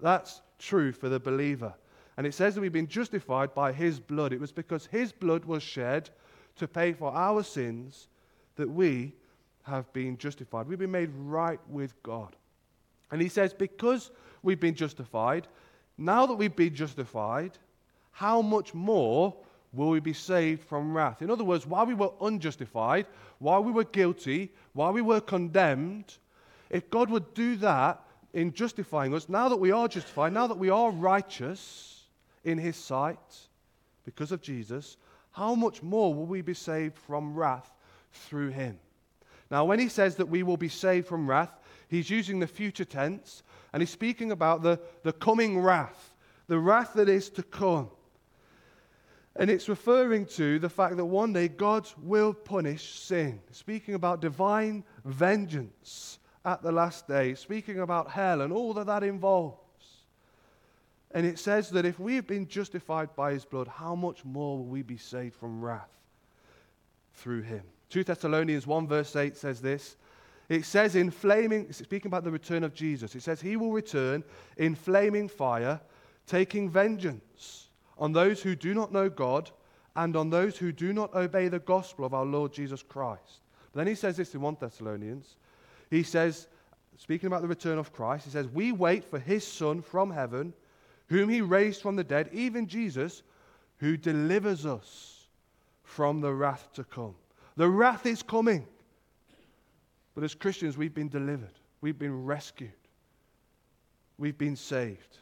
That's 0.00 0.40
true 0.58 0.92
for 0.92 1.08
the 1.08 1.20
believer. 1.20 1.74
And 2.16 2.26
it 2.26 2.34
says 2.34 2.54
that 2.54 2.60
we've 2.60 2.72
been 2.72 2.86
justified 2.88 3.54
by 3.54 3.72
his 3.72 4.00
blood. 4.00 4.32
It 4.32 4.40
was 4.40 4.52
because 4.52 4.86
his 4.86 5.12
blood 5.12 5.44
was 5.44 5.62
shed 5.62 6.10
to 6.56 6.66
pay 6.66 6.92
for 6.92 7.12
our 7.12 7.42
sins 7.42 8.08
that 8.56 8.68
we 8.68 9.14
have 9.62 9.92
been 9.92 10.16
justified. 10.16 10.66
We've 10.66 10.78
been 10.78 10.90
made 10.90 11.10
right 11.14 11.60
with 11.68 12.00
God. 12.02 12.34
And 13.10 13.20
he 13.20 13.28
says, 13.28 13.52
because 13.52 14.10
we've 14.42 14.60
been 14.60 14.74
justified, 14.74 15.48
now 15.96 16.26
that 16.26 16.34
we've 16.34 16.54
been 16.54 16.74
justified, 16.74 17.58
how 18.12 18.40
much 18.40 18.72
more 18.72 19.34
will 19.72 19.90
we 19.90 20.00
be 20.00 20.12
saved 20.12 20.64
from 20.64 20.96
wrath? 20.96 21.22
In 21.22 21.30
other 21.30 21.44
words, 21.44 21.66
while 21.66 21.86
we 21.86 21.94
were 21.94 22.10
unjustified, 22.20 23.06
while 23.38 23.62
we 23.62 23.72
were 23.72 23.84
guilty, 23.84 24.50
while 24.72 24.92
we 24.92 25.02
were 25.02 25.20
condemned, 25.20 26.16
if 26.70 26.90
God 26.90 27.10
would 27.10 27.34
do 27.34 27.56
that 27.56 28.02
in 28.32 28.52
justifying 28.52 29.14
us, 29.14 29.28
now 29.28 29.48
that 29.48 29.56
we 29.56 29.70
are 29.70 29.88
justified, 29.88 30.32
now 30.32 30.46
that 30.46 30.58
we 30.58 30.70
are 30.70 30.90
righteous 30.90 32.04
in 32.44 32.58
His 32.58 32.76
sight 32.76 33.18
because 34.04 34.32
of 34.32 34.42
Jesus, 34.42 34.96
how 35.32 35.54
much 35.54 35.82
more 35.82 36.14
will 36.14 36.26
we 36.26 36.40
be 36.40 36.54
saved 36.54 36.96
from 36.96 37.34
wrath 37.34 37.70
through 38.12 38.48
Him? 38.48 38.78
Now, 39.50 39.64
when 39.64 39.78
he 39.78 39.88
says 39.88 40.16
that 40.16 40.28
we 40.28 40.42
will 40.42 40.56
be 40.56 40.68
saved 40.68 41.06
from 41.06 41.28
wrath, 41.28 41.50
he's 41.88 42.10
using 42.10 42.38
the 42.38 42.46
future 42.46 42.84
tense 42.84 43.42
and 43.72 43.80
he's 43.80 43.90
speaking 43.90 44.32
about 44.32 44.62
the, 44.62 44.78
the 45.02 45.12
coming 45.12 45.60
wrath, 45.60 46.14
the 46.48 46.58
wrath 46.58 46.94
that 46.94 47.08
is 47.08 47.30
to 47.30 47.42
come. 47.42 47.90
And 49.38 49.48
it's 49.48 49.68
referring 49.68 50.26
to 50.26 50.58
the 50.58 50.68
fact 50.68 50.96
that 50.96 51.04
one 51.04 51.32
day 51.32 51.46
God 51.46 51.88
will 52.02 52.34
punish 52.34 52.98
sin, 52.98 53.40
speaking 53.52 53.94
about 53.94 54.20
divine 54.20 54.82
vengeance 55.04 56.18
at 56.44 56.60
the 56.60 56.72
last 56.72 57.06
day, 57.06 57.34
speaking 57.34 57.78
about 57.78 58.10
hell 58.10 58.40
and 58.40 58.52
all 58.52 58.74
that 58.74 58.86
that 58.86 59.04
involves. 59.04 59.56
And 61.12 61.24
it 61.24 61.38
says 61.38 61.70
that 61.70 61.86
if 61.86 62.00
we 62.00 62.16
have 62.16 62.26
been 62.26 62.48
justified 62.48 63.14
by 63.14 63.32
his 63.32 63.44
blood, 63.44 63.68
how 63.68 63.94
much 63.94 64.24
more 64.24 64.58
will 64.58 64.66
we 64.66 64.82
be 64.82 64.98
saved 64.98 65.36
from 65.36 65.64
wrath 65.64 65.88
through 67.14 67.42
him? 67.42 67.62
2 67.90 68.02
Thessalonians 68.02 68.66
1 68.66 68.88
verse 68.88 69.14
8 69.14 69.36
says 69.36 69.60
this. 69.60 69.96
It 70.48 70.64
says 70.64 70.96
in 70.96 71.12
flaming, 71.12 71.72
speaking 71.72 72.08
about 72.08 72.24
the 72.24 72.30
return 72.32 72.64
of 72.64 72.74
Jesus, 72.74 73.14
it 73.14 73.22
says 73.22 73.40
he 73.40 73.56
will 73.56 73.72
return 73.72 74.24
in 74.56 74.74
flaming 74.74 75.28
fire, 75.28 75.80
taking 76.26 76.68
vengeance 76.68 77.67
on 77.98 78.12
those 78.12 78.42
who 78.42 78.54
do 78.54 78.74
not 78.74 78.92
know 78.92 79.08
God 79.08 79.50
and 79.96 80.16
on 80.16 80.30
those 80.30 80.56
who 80.56 80.72
do 80.72 80.92
not 80.92 81.14
obey 81.14 81.48
the 81.48 81.58
gospel 81.58 82.04
of 82.04 82.14
our 82.14 82.24
Lord 82.24 82.52
Jesus 82.52 82.82
Christ. 82.82 83.40
But 83.72 83.80
then 83.80 83.86
he 83.88 83.94
says 83.94 84.16
this 84.16 84.34
in 84.34 84.40
1 84.40 84.56
Thessalonians 84.60 85.36
he 85.90 86.02
says, 86.02 86.48
speaking 86.96 87.26
about 87.26 87.42
the 87.42 87.48
return 87.48 87.78
of 87.78 87.92
Christ, 87.92 88.24
he 88.24 88.30
says, 88.30 88.46
We 88.48 88.72
wait 88.72 89.04
for 89.04 89.18
his 89.18 89.46
Son 89.46 89.80
from 89.80 90.10
heaven, 90.10 90.52
whom 91.08 91.28
he 91.28 91.40
raised 91.40 91.80
from 91.80 91.96
the 91.96 92.04
dead, 92.04 92.28
even 92.32 92.66
Jesus, 92.66 93.22
who 93.78 93.96
delivers 93.96 94.66
us 94.66 95.28
from 95.82 96.20
the 96.20 96.32
wrath 96.32 96.68
to 96.74 96.84
come. 96.84 97.14
The 97.56 97.68
wrath 97.68 98.04
is 98.04 98.22
coming. 98.22 98.66
But 100.14 100.24
as 100.24 100.34
Christians, 100.34 100.76
we've 100.76 100.94
been 100.94 101.08
delivered, 101.08 101.54
we've 101.80 101.98
been 101.98 102.24
rescued, 102.24 102.72
we've 104.18 104.36
been 104.36 104.56
saved 104.56 105.18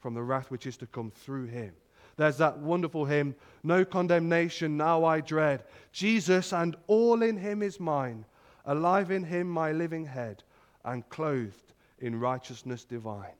from 0.00 0.14
the 0.14 0.22
wrath 0.22 0.50
which 0.50 0.66
is 0.66 0.76
to 0.78 0.86
come 0.86 1.10
through 1.10 1.46
him. 1.46 1.72
There's 2.16 2.38
that 2.38 2.58
wonderful 2.58 3.04
hymn, 3.04 3.34
No 3.62 3.84
condemnation 3.84 4.76
now 4.76 5.04
I 5.04 5.20
dread. 5.20 5.64
Jesus 5.92 6.52
and 6.52 6.76
all 6.86 7.22
in 7.22 7.36
him 7.36 7.62
is 7.62 7.78
mine 7.78 8.24
alive 8.68 9.10
in 9.10 9.24
him 9.24 9.48
my 9.48 9.72
living 9.72 10.04
head, 10.04 10.44
and 10.84 11.08
clothed 11.08 11.72
in 11.98 12.20
righteousness 12.20 12.84
divine. 12.84 13.34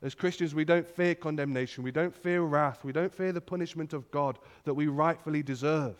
As 0.00 0.14
Christians, 0.14 0.54
we 0.54 0.64
don't 0.64 0.86
fear 0.86 1.14
condemnation. 1.14 1.82
We 1.82 1.90
don't 1.90 2.14
fear 2.14 2.42
wrath. 2.42 2.84
We 2.84 2.92
don't 2.92 3.12
fear 3.12 3.32
the 3.32 3.40
punishment 3.40 3.92
of 3.92 4.10
God 4.10 4.38
that 4.64 4.74
we 4.74 4.86
rightfully 4.86 5.42
deserve. 5.42 5.96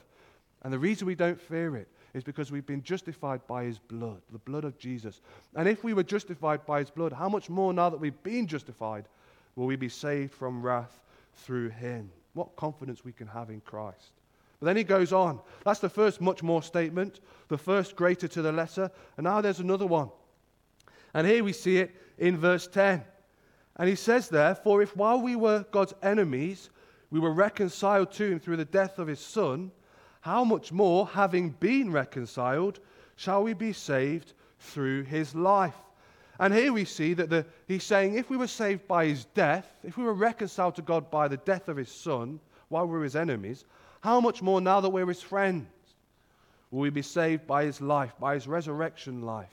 And 0.63 0.73
the 0.73 0.79
reason 0.79 1.07
we 1.07 1.15
don't 1.15 1.41
fear 1.41 1.77
it 1.77 1.89
is 2.13 2.23
because 2.23 2.53
we've 2.53 2.67
been 2.67 2.83
justified 2.83 3.45
by 3.47 3.65
his 3.65 3.79
blood, 3.79 4.23
the 4.31 4.39
blood 4.39 4.65
of 4.65 4.79
Jesus. 4.79 5.21
And 5.57 5.69
if 5.69 5.83
we 5.83 5.95
were 5.95 6.03
justified 6.03 6.65
by 6.65 6.79
his 6.79 6.91
blood, 6.91 7.13
how 7.13 7.29
much 7.29 7.51
more 7.51 7.73
now 7.73 7.91
that 7.91 8.01
we've 8.01 8.23
been 8.23 8.47
justified 8.47 9.09
will 9.57 9.67
we 9.67 9.77
be 9.77 9.89
saved 9.89 10.33
from 10.33 10.63
wrath 10.63 11.01
through 11.35 11.71
him? 11.71 12.11
What 12.35 12.57
confidence 12.57 13.05
we 13.05 13.13
can 13.13 13.29
have 13.29 13.51
in 13.51 13.61
Christ. 13.61 14.13
But 14.61 14.67
then 14.67 14.77
he 14.77 14.85
goes 14.85 15.13
on. 15.13 15.41
That's 15.65 15.81
the 15.81 15.89
first 15.89 16.21
much 16.21 16.43
more 16.43 16.63
statement, 16.63 17.21
the 17.49 17.59
first 17.59 17.97
greater 17.97 18.29
to 18.29 18.43
the 18.43 18.53
lesser. 18.53 18.91
And 19.17 19.25
now 19.25 19.41
there's 19.41 19.61
another 19.61 19.87
one. 19.87 20.11
And 21.13 21.27
here 21.27 21.45
we 21.45 21.53
see 21.53 21.79
it 21.79 21.95
in 22.19 22.37
verse 22.37 22.67
10. 22.67 23.03
And 23.77 23.89
he 23.89 23.95
says 23.95 24.29
there, 24.29 24.55
For 24.55 24.83
if 24.83 24.97
while 24.97 25.21
we 25.21 25.37
were 25.37 25.65
God's 25.71 25.95
enemies, 26.03 26.71
we 27.11 27.21
were 27.21 27.33
reconciled 27.33 28.13
to 28.13 28.25
him 28.25 28.41
through 28.41 28.57
the 28.57 28.65
death 28.65 28.99
of 28.99 29.07
his 29.07 29.21
Son, 29.21 29.71
how 30.21 30.43
much 30.43 30.73
more, 30.73 31.07
having 31.07 31.51
been 31.51 31.93
reconciled, 31.93 32.81
shall 33.17 33.43
we 33.43 33.53
be 33.53 33.73
saved 33.73 34.33
through 34.59 35.03
his 35.03 35.35
life? 35.35 35.77
And 36.41 36.53
here 36.53 36.73
we 36.73 36.85
see 36.85 37.15
that 37.15 37.31
the, 37.31 37.47
he's 37.69 37.85
saying 37.85 38.17
if 38.17 38.29
we 38.29 38.37
were 38.37 38.49
saved 38.49 38.89
by 38.89 39.07
his 39.07 39.25
death, 39.27 39.73
if 39.85 39.97
we 39.97 40.05
were 40.05 40.15
reconciled 40.15 40.75
to 40.77 40.83
God 40.83 41.11
by 41.11 41.29
the 41.29 41.37
death 41.39 41.69
of 41.69 41.77
his 41.77 41.91
Son 41.91 42.41
while 42.69 42.87
we 42.87 42.99
were 42.99 43.05
his 43.05 43.17
enemies, 43.17 43.65
how 44.01 44.21
much 44.21 44.43
more 44.43 44.61
now 44.61 44.81
that 44.81 44.91
we're 44.91 45.07
his 45.07 45.23
friends 45.23 45.67
will 46.71 46.81
we 46.81 46.91
be 46.91 47.03
saved 47.03 47.47
by 47.47 47.65
his 47.65 47.81
life, 47.81 48.13
by 48.19 48.35
his 48.35 48.49
resurrection 48.49 49.23
life? 49.23 49.49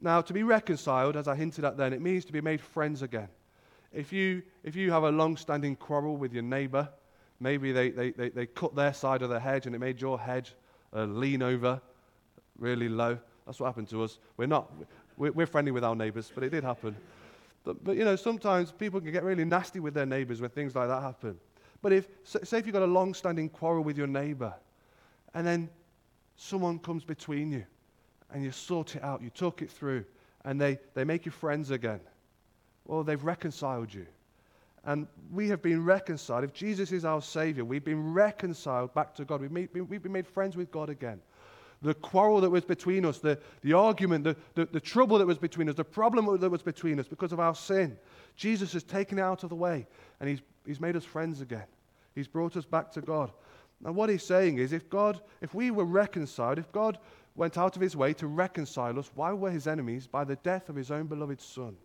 Now, 0.00 0.20
to 0.20 0.32
be 0.32 0.42
reconciled, 0.42 1.16
as 1.16 1.28
I 1.28 1.36
hinted 1.36 1.64
at 1.64 1.76
then, 1.76 1.92
it 1.92 2.00
means 2.00 2.24
to 2.24 2.32
be 2.32 2.40
made 2.40 2.60
friends 2.60 3.02
again. 3.02 3.28
If 3.92 4.12
you, 4.12 4.42
if 4.64 4.74
you 4.74 4.90
have 4.90 5.04
a 5.04 5.10
long 5.10 5.36
standing 5.36 5.76
quarrel 5.76 6.16
with 6.16 6.32
your 6.32 6.42
neighbor, 6.42 6.88
maybe 7.40 7.72
they, 7.72 7.90
they, 7.90 8.10
they, 8.10 8.28
they, 8.30 8.46
cut 8.46 8.74
their 8.74 8.94
side 8.94 9.22
of 9.22 9.30
the 9.30 9.38
hedge 9.38 9.66
and 9.66 9.74
it 9.74 9.78
made 9.78 10.00
your 10.00 10.18
hedge 10.18 10.54
uh, 10.94 11.04
lean 11.04 11.42
over 11.42 11.80
really 12.58 12.88
low. 12.88 13.18
That's 13.46 13.60
what 13.60 13.66
happened 13.66 13.88
to 13.90 14.02
us. 14.02 14.18
We're 14.36 14.46
not, 14.46 14.72
we're, 15.16 15.46
friendly 15.46 15.72
with 15.72 15.84
our 15.84 15.94
neighbors, 15.94 16.30
but 16.34 16.44
it 16.44 16.50
did 16.50 16.64
happen. 16.64 16.96
But, 17.64 17.84
but, 17.84 17.96
you 17.96 18.04
know, 18.04 18.16
sometimes 18.16 18.72
people 18.72 19.00
can 19.00 19.12
get 19.12 19.22
really 19.22 19.44
nasty 19.44 19.80
with 19.80 19.94
their 19.94 20.06
neighbors 20.06 20.40
when 20.40 20.50
things 20.50 20.74
like 20.74 20.88
that 20.88 21.02
happen. 21.02 21.38
But 21.80 21.92
if, 21.92 22.08
say, 22.24 22.58
if 22.58 22.66
you've 22.66 22.72
got 22.72 22.82
a 22.82 22.86
long 22.86 23.14
standing 23.14 23.48
quarrel 23.48 23.84
with 23.84 23.96
your 23.96 24.06
neighbor, 24.06 24.54
and 25.34 25.46
then 25.46 25.68
someone 26.36 26.78
comes 26.78 27.04
between 27.04 27.52
you, 27.52 27.64
and 28.32 28.42
you 28.42 28.50
sort 28.50 28.96
it 28.96 29.04
out, 29.04 29.22
you 29.22 29.30
talk 29.30 29.62
it 29.62 29.70
through, 29.70 30.04
and 30.44 30.60
they, 30.60 30.78
they 30.94 31.04
make 31.04 31.26
you 31.26 31.32
friends 31.32 31.70
again, 31.70 32.00
well, 32.86 33.04
they've 33.04 33.22
reconciled 33.22 33.92
you. 33.92 34.06
And 34.84 35.06
we 35.32 35.48
have 35.48 35.62
been 35.62 35.84
reconciled. 35.84 36.42
If 36.42 36.52
Jesus 36.52 36.90
is 36.90 37.04
our 37.04 37.22
Savior, 37.22 37.64
we've 37.64 37.84
been 37.84 38.12
reconciled 38.12 38.92
back 38.94 39.14
to 39.14 39.24
God. 39.24 39.40
We've, 39.40 39.68
we've 39.72 40.02
been 40.02 40.12
made 40.12 40.26
friends 40.26 40.56
with 40.56 40.72
God 40.72 40.90
again. 40.90 41.20
The 41.82 41.94
quarrel 41.94 42.40
that 42.40 42.50
was 42.50 42.64
between 42.64 43.04
us, 43.04 43.18
the, 43.18 43.38
the 43.62 43.72
argument, 43.72 44.24
the, 44.24 44.36
the, 44.54 44.66
the 44.66 44.80
trouble 44.80 45.18
that 45.18 45.26
was 45.26 45.38
between 45.38 45.68
us, 45.68 45.74
the 45.74 45.84
problem 45.84 46.38
that 46.38 46.50
was 46.50 46.62
between 46.62 47.00
us 47.00 47.08
because 47.08 47.32
of 47.32 47.40
our 47.40 47.54
sin, 47.54 47.98
Jesus 48.36 48.72
has 48.72 48.84
taken 48.84 49.18
it 49.18 49.22
out 49.22 49.42
of 49.42 49.48
the 49.48 49.56
way 49.56 49.86
and 50.20 50.28
he's, 50.28 50.40
he's 50.64 50.80
made 50.80 50.96
us 50.96 51.04
friends 51.04 51.40
again. 51.40 51.66
He's 52.14 52.28
brought 52.28 52.56
us 52.56 52.64
back 52.64 52.92
to 52.92 53.00
God. 53.00 53.32
Now, 53.80 53.92
what 53.92 54.10
he's 54.10 54.22
saying 54.22 54.58
is 54.58 54.72
if 54.72 54.88
God, 54.88 55.20
if 55.40 55.54
we 55.54 55.70
were 55.72 55.84
reconciled, 55.84 56.58
if 56.58 56.70
God 56.70 56.98
went 57.34 57.58
out 57.58 57.74
of 57.76 57.82
his 57.82 57.96
way 57.96 58.12
to 58.14 58.26
reconcile 58.26 58.98
us 58.98 59.10
why 59.14 59.32
we're 59.32 59.50
his 59.50 59.66
enemies 59.66 60.06
by 60.06 60.24
the 60.24 60.36
death 60.36 60.68
of 60.68 60.76
his 60.76 60.90
own 60.90 61.06
beloved 61.06 61.40
Son. 61.40 61.76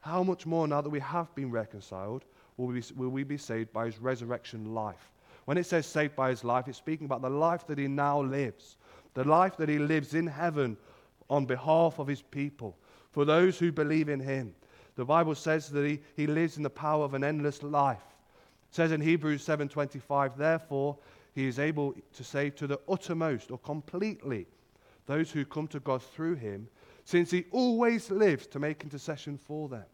How 0.00 0.22
much 0.22 0.46
more 0.46 0.68
now 0.68 0.80
that 0.80 0.90
we 0.90 1.00
have 1.00 1.34
been 1.34 1.50
reconciled 1.50 2.24
will 2.56 2.66
we, 2.66 2.82
will 2.94 3.08
we 3.08 3.24
be 3.24 3.38
saved 3.38 3.72
by 3.72 3.86
his 3.86 3.98
resurrection 3.98 4.74
life? 4.74 5.10
When 5.46 5.58
it 5.58 5.64
says 5.64 5.86
saved 5.86 6.14
by 6.14 6.30
his 6.30 6.44
life, 6.44 6.68
it's 6.68 6.76
speaking 6.76 7.06
about 7.06 7.22
the 7.22 7.30
life 7.30 7.66
that 7.68 7.78
he 7.78 7.88
now 7.88 8.20
lives, 8.20 8.76
the 9.14 9.24
life 9.24 9.56
that 9.56 9.68
he 9.68 9.78
lives 9.78 10.12
in 10.12 10.26
heaven 10.26 10.76
on 11.30 11.46
behalf 11.46 11.98
of 11.98 12.06
his 12.06 12.20
people, 12.20 12.76
for 13.12 13.24
those 13.24 13.58
who 13.58 13.72
believe 13.72 14.08
in 14.08 14.20
him. 14.20 14.54
The 14.96 15.04
Bible 15.04 15.34
says 15.34 15.68
that 15.70 15.86
he, 15.86 16.00
he 16.16 16.26
lives 16.26 16.56
in 16.56 16.62
the 16.62 16.70
power 16.70 17.04
of 17.04 17.14
an 17.14 17.24
endless 17.24 17.62
life. 17.62 18.02
It 18.70 18.74
says 18.74 18.92
in 18.92 19.00
Hebrews 19.00 19.46
7:25, 19.46 20.36
therefore 20.36 20.98
he 21.34 21.46
is 21.46 21.58
able 21.58 21.94
to 22.14 22.24
save 22.24 22.56
to 22.56 22.66
the 22.66 22.80
uttermost 22.88 23.50
or 23.50 23.58
completely 23.58 24.46
those 25.06 25.30
who 25.30 25.44
come 25.44 25.68
to 25.68 25.80
God 25.80 26.02
through 26.02 26.34
him, 26.34 26.68
since 27.04 27.30
he 27.30 27.44
always 27.52 28.10
lives 28.10 28.48
to 28.48 28.58
make 28.58 28.82
intercession 28.82 29.38
for 29.38 29.68
them. 29.68 29.84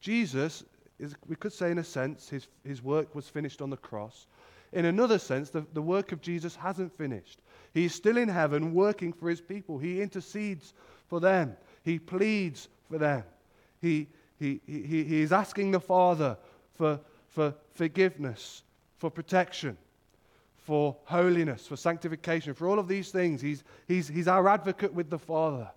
Jesus 0.00 0.64
is, 0.98 1.14
we 1.28 1.36
could 1.36 1.52
say 1.52 1.70
in 1.70 1.78
a 1.78 1.84
sense, 1.84 2.28
his, 2.28 2.48
his 2.64 2.82
work 2.82 3.14
was 3.14 3.28
finished 3.28 3.62
on 3.62 3.70
the 3.70 3.76
cross. 3.76 4.26
In 4.72 4.86
another 4.86 5.18
sense, 5.18 5.50
the, 5.50 5.66
the 5.72 5.82
work 5.82 6.12
of 6.12 6.20
Jesus 6.20 6.56
hasn't 6.56 6.92
finished. 6.92 7.40
He's 7.74 7.94
still 7.94 8.16
in 8.16 8.28
heaven 8.28 8.74
working 8.74 9.12
for 9.12 9.28
his 9.28 9.40
people. 9.40 9.78
He 9.78 10.00
intercedes 10.00 10.74
for 11.08 11.20
them, 11.20 11.56
he 11.84 11.98
pleads 11.98 12.68
for 12.88 12.98
them. 12.98 13.24
He, 13.80 14.08
he, 14.38 14.60
he, 14.66 15.04
he 15.04 15.20
is 15.20 15.32
asking 15.32 15.72
the 15.72 15.80
Father 15.80 16.38
for, 16.74 16.98
for 17.28 17.54
forgiveness, 17.74 18.62
for 18.96 19.10
protection, 19.10 19.76
for 20.56 20.96
holiness, 21.04 21.66
for 21.66 21.76
sanctification, 21.76 22.54
for 22.54 22.66
all 22.68 22.78
of 22.78 22.88
these 22.88 23.10
things. 23.10 23.40
He's, 23.40 23.64
he's, 23.88 24.08
he's 24.08 24.28
our 24.28 24.48
advocate 24.48 24.94
with 24.94 25.10
the 25.10 25.18
Father. 25.18 25.70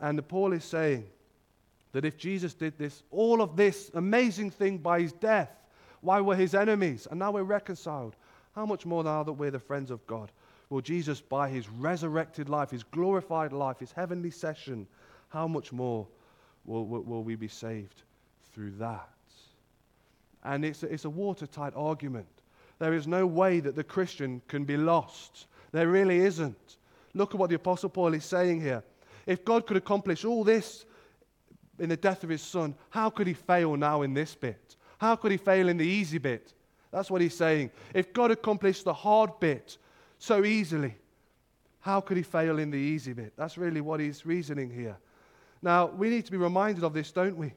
And 0.00 0.26
Paul 0.28 0.52
is 0.52 0.64
saying 0.64 1.06
that 1.92 2.04
if 2.04 2.16
Jesus 2.18 2.54
did 2.54 2.76
this, 2.78 3.02
all 3.10 3.40
of 3.40 3.56
this 3.56 3.90
amazing 3.94 4.50
thing 4.50 4.78
by 4.78 5.00
his 5.00 5.12
death, 5.12 5.50
why 6.04 6.20
we're 6.20 6.36
his 6.36 6.54
enemies, 6.54 7.08
and 7.10 7.18
now 7.18 7.32
we're 7.32 7.42
reconciled, 7.42 8.14
how 8.54 8.66
much 8.66 8.84
more 8.84 9.02
now 9.02 9.22
that 9.22 9.32
we're 9.32 9.50
the 9.50 9.58
friends 9.58 9.90
of 9.90 10.06
God? 10.06 10.30
Will 10.68 10.80
Jesus, 10.80 11.20
by 11.20 11.48
his 11.48 11.68
resurrected 11.68 12.48
life, 12.48 12.70
his 12.70 12.82
glorified 12.84 13.52
life, 13.52 13.78
his 13.78 13.92
heavenly 13.92 14.30
session, 14.30 14.86
how 15.28 15.48
much 15.48 15.72
more 15.72 16.06
will, 16.64 16.86
will, 16.86 17.02
will 17.02 17.24
we 17.24 17.36
be 17.36 17.48
saved 17.48 18.02
through 18.52 18.72
that? 18.72 19.08
And 20.44 20.64
it's 20.64 20.82
a, 20.82 20.92
it's 20.92 21.04
a 21.06 21.10
watertight 21.10 21.72
argument. 21.74 22.28
There 22.78 22.94
is 22.94 23.06
no 23.06 23.26
way 23.26 23.60
that 23.60 23.76
the 23.76 23.84
Christian 23.84 24.42
can 24.46 24.64
be 24.64 24.76
lost. 24.76 25.46
There 25.72 25.88
really 25.88 26.18
isn't. 26.18 26.76
Look 27.14 27.34
at 27.34 27.40
what 27.40 27.48
the 27.48 27.56
Apostle 27.56 27.88
Paul 27.88 28.14
is 28.14 28.24
saying 28.24 28.60
here. 28.60 28.82
If 29.26 29.44
God 29.44 29.66
could 29.66 29.76
accomplish 29.76 30.24
all 30.24 30.44
this 30.44 30.84
in 31.78 31.88
the 31.88 31.96
death 31.96 32.24
of 32.24 32.30
his 32.30 32.42
son, 32.42 32.74
how 32.90 33.10
could 33.10 33.26
he 33.26 33.34
fail 33.34 33.76
now 33.76 34.02
in 34.02 34.12
this 34.12 34.34
bit? 34.34 34.76
How 34.98 35.16
could 35.16 35.30
he 35.30 35.36
fail 35.36 35.68
in 35.68 35.76
the 35.76 35.86
easy 35.86 36.18
bit? 36.18 36.52
That's 36.90 37.10
what 37.10 37.20
he's 37.20 37.36
saying. 37.36 37.70
If 37.92 38.12
God 38.12 38.30
accomplished 38.30 38.84
the 38.84 38.94
hard 38.94 39.40
bit 39.40 39.78
so 40.18 40.44
easily, 40.44 40.94
how 41.80 42.00
could 42.00 42.16
he 42.16 42.22
fail 42.22 42.58
in 42.58 42.70
the 42.70 42.78
easy 42.78 43.12
bit? 43.12 43.32
That's 43.36 43.58
really 43.58 43.80
what 43.80 44.00
he's 44.00 44.24
reasoning 44.24 44.70
here. 44.70 44.96
Now, 45.60 45.86
we 45.86 46.08
need 46.08 46.24
to 46.26 46.30
be 46.30 46.38
reminded 46.38 46.84
of 46.84 46.94
this, 46.94 47.10
don't 47.10 47.36
we? 47.36 47.52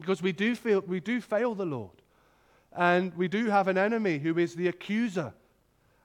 Because 0.00 0.22
we 0.22 0.32
do, 0.32 0.56
feel, 0.56 0.80
we 0.80 1.00
do 1.00 1.20
fail 1.20 1.54
the 1.54 1.66
Lord. 1.66 1.90
And 2.74 3.14
we 3.14 3.28
do 3.28 3.46
have 3.46 3.68
an 3.68 3.76
enemy 3.76 4.18
who 4.18 4.38
is 4.38 4.54
the 4.54 4.68
accuser. 4.68 5.32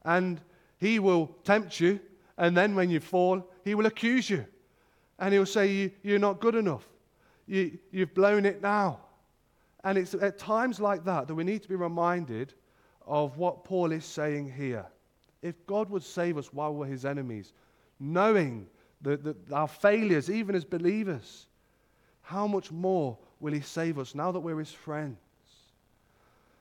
And 0.03 0.41
he 0.77 0.99
will 0.99 1.27
tempt 1.43 1.79
you, 1.79 1.99
and 2.37 2.55
then 2.55 2.75
when 2.75 2.89
you 2.89 2.99
fall, 2.99 3.49
he 3.63 3.73
will 3.73 3.85
accuse 3.85 4.29
you. 4.29 4.45
And 5.19 5.33
he'll 5.33 5.45
say, 5.45 5.91
you, 6.03 6.15
are 6.15 6.19
not 6.19 6.39
good 6.39 6.55
enough. 6.55 6.87
You, 7.47 7.77
you've 7.91 8.13
blown 8.13 8.45
it 8.45 8.61
now. 8.61 8.99
And 9.87 9.97
it's 9.97 10.13
at 10.15 10.37
times 10.37 10.81
like 10.81 11.05
that 11.05 11.27
that 11.27 11.33
we 11.33 11.45
need 11.45 11.63
to 11.63 11.69
be 11.69 11.75
reminded 11.75 12.53
of 13.05 13.37
what 13.37 13.63
Paul 13.63 13.93
is 13.93 14.03
saying 14.03 14.51
here. 14.51 14.85
If 15.41 15.65
God 15.65 15.89
would 15.89 16.03
save 16.03 16.37
us 16.37 16.51
while 16.51 16.73
we're 16.73 16.87
his 16.87 17.05
enemies, 17.05 17.53
knowing 17.97 18.67
that, 19.03 19.37
our 19.53 19.69
failures, 19.69 20.29
even 20.29 20.55
as 20.55 20.65
believers, 20.65 21.45
how 22.21 22.47
much 22.47 22.69
more 22.69 23.17
will 23.39 23.53
he 23.53 23.61
save 23.61 23.97
us 23.97 24.13
now 24.13 24.29
that 24.29 24.41
we're 24.41 24.59
his 24.59 24.73
friends? 24.73 25.15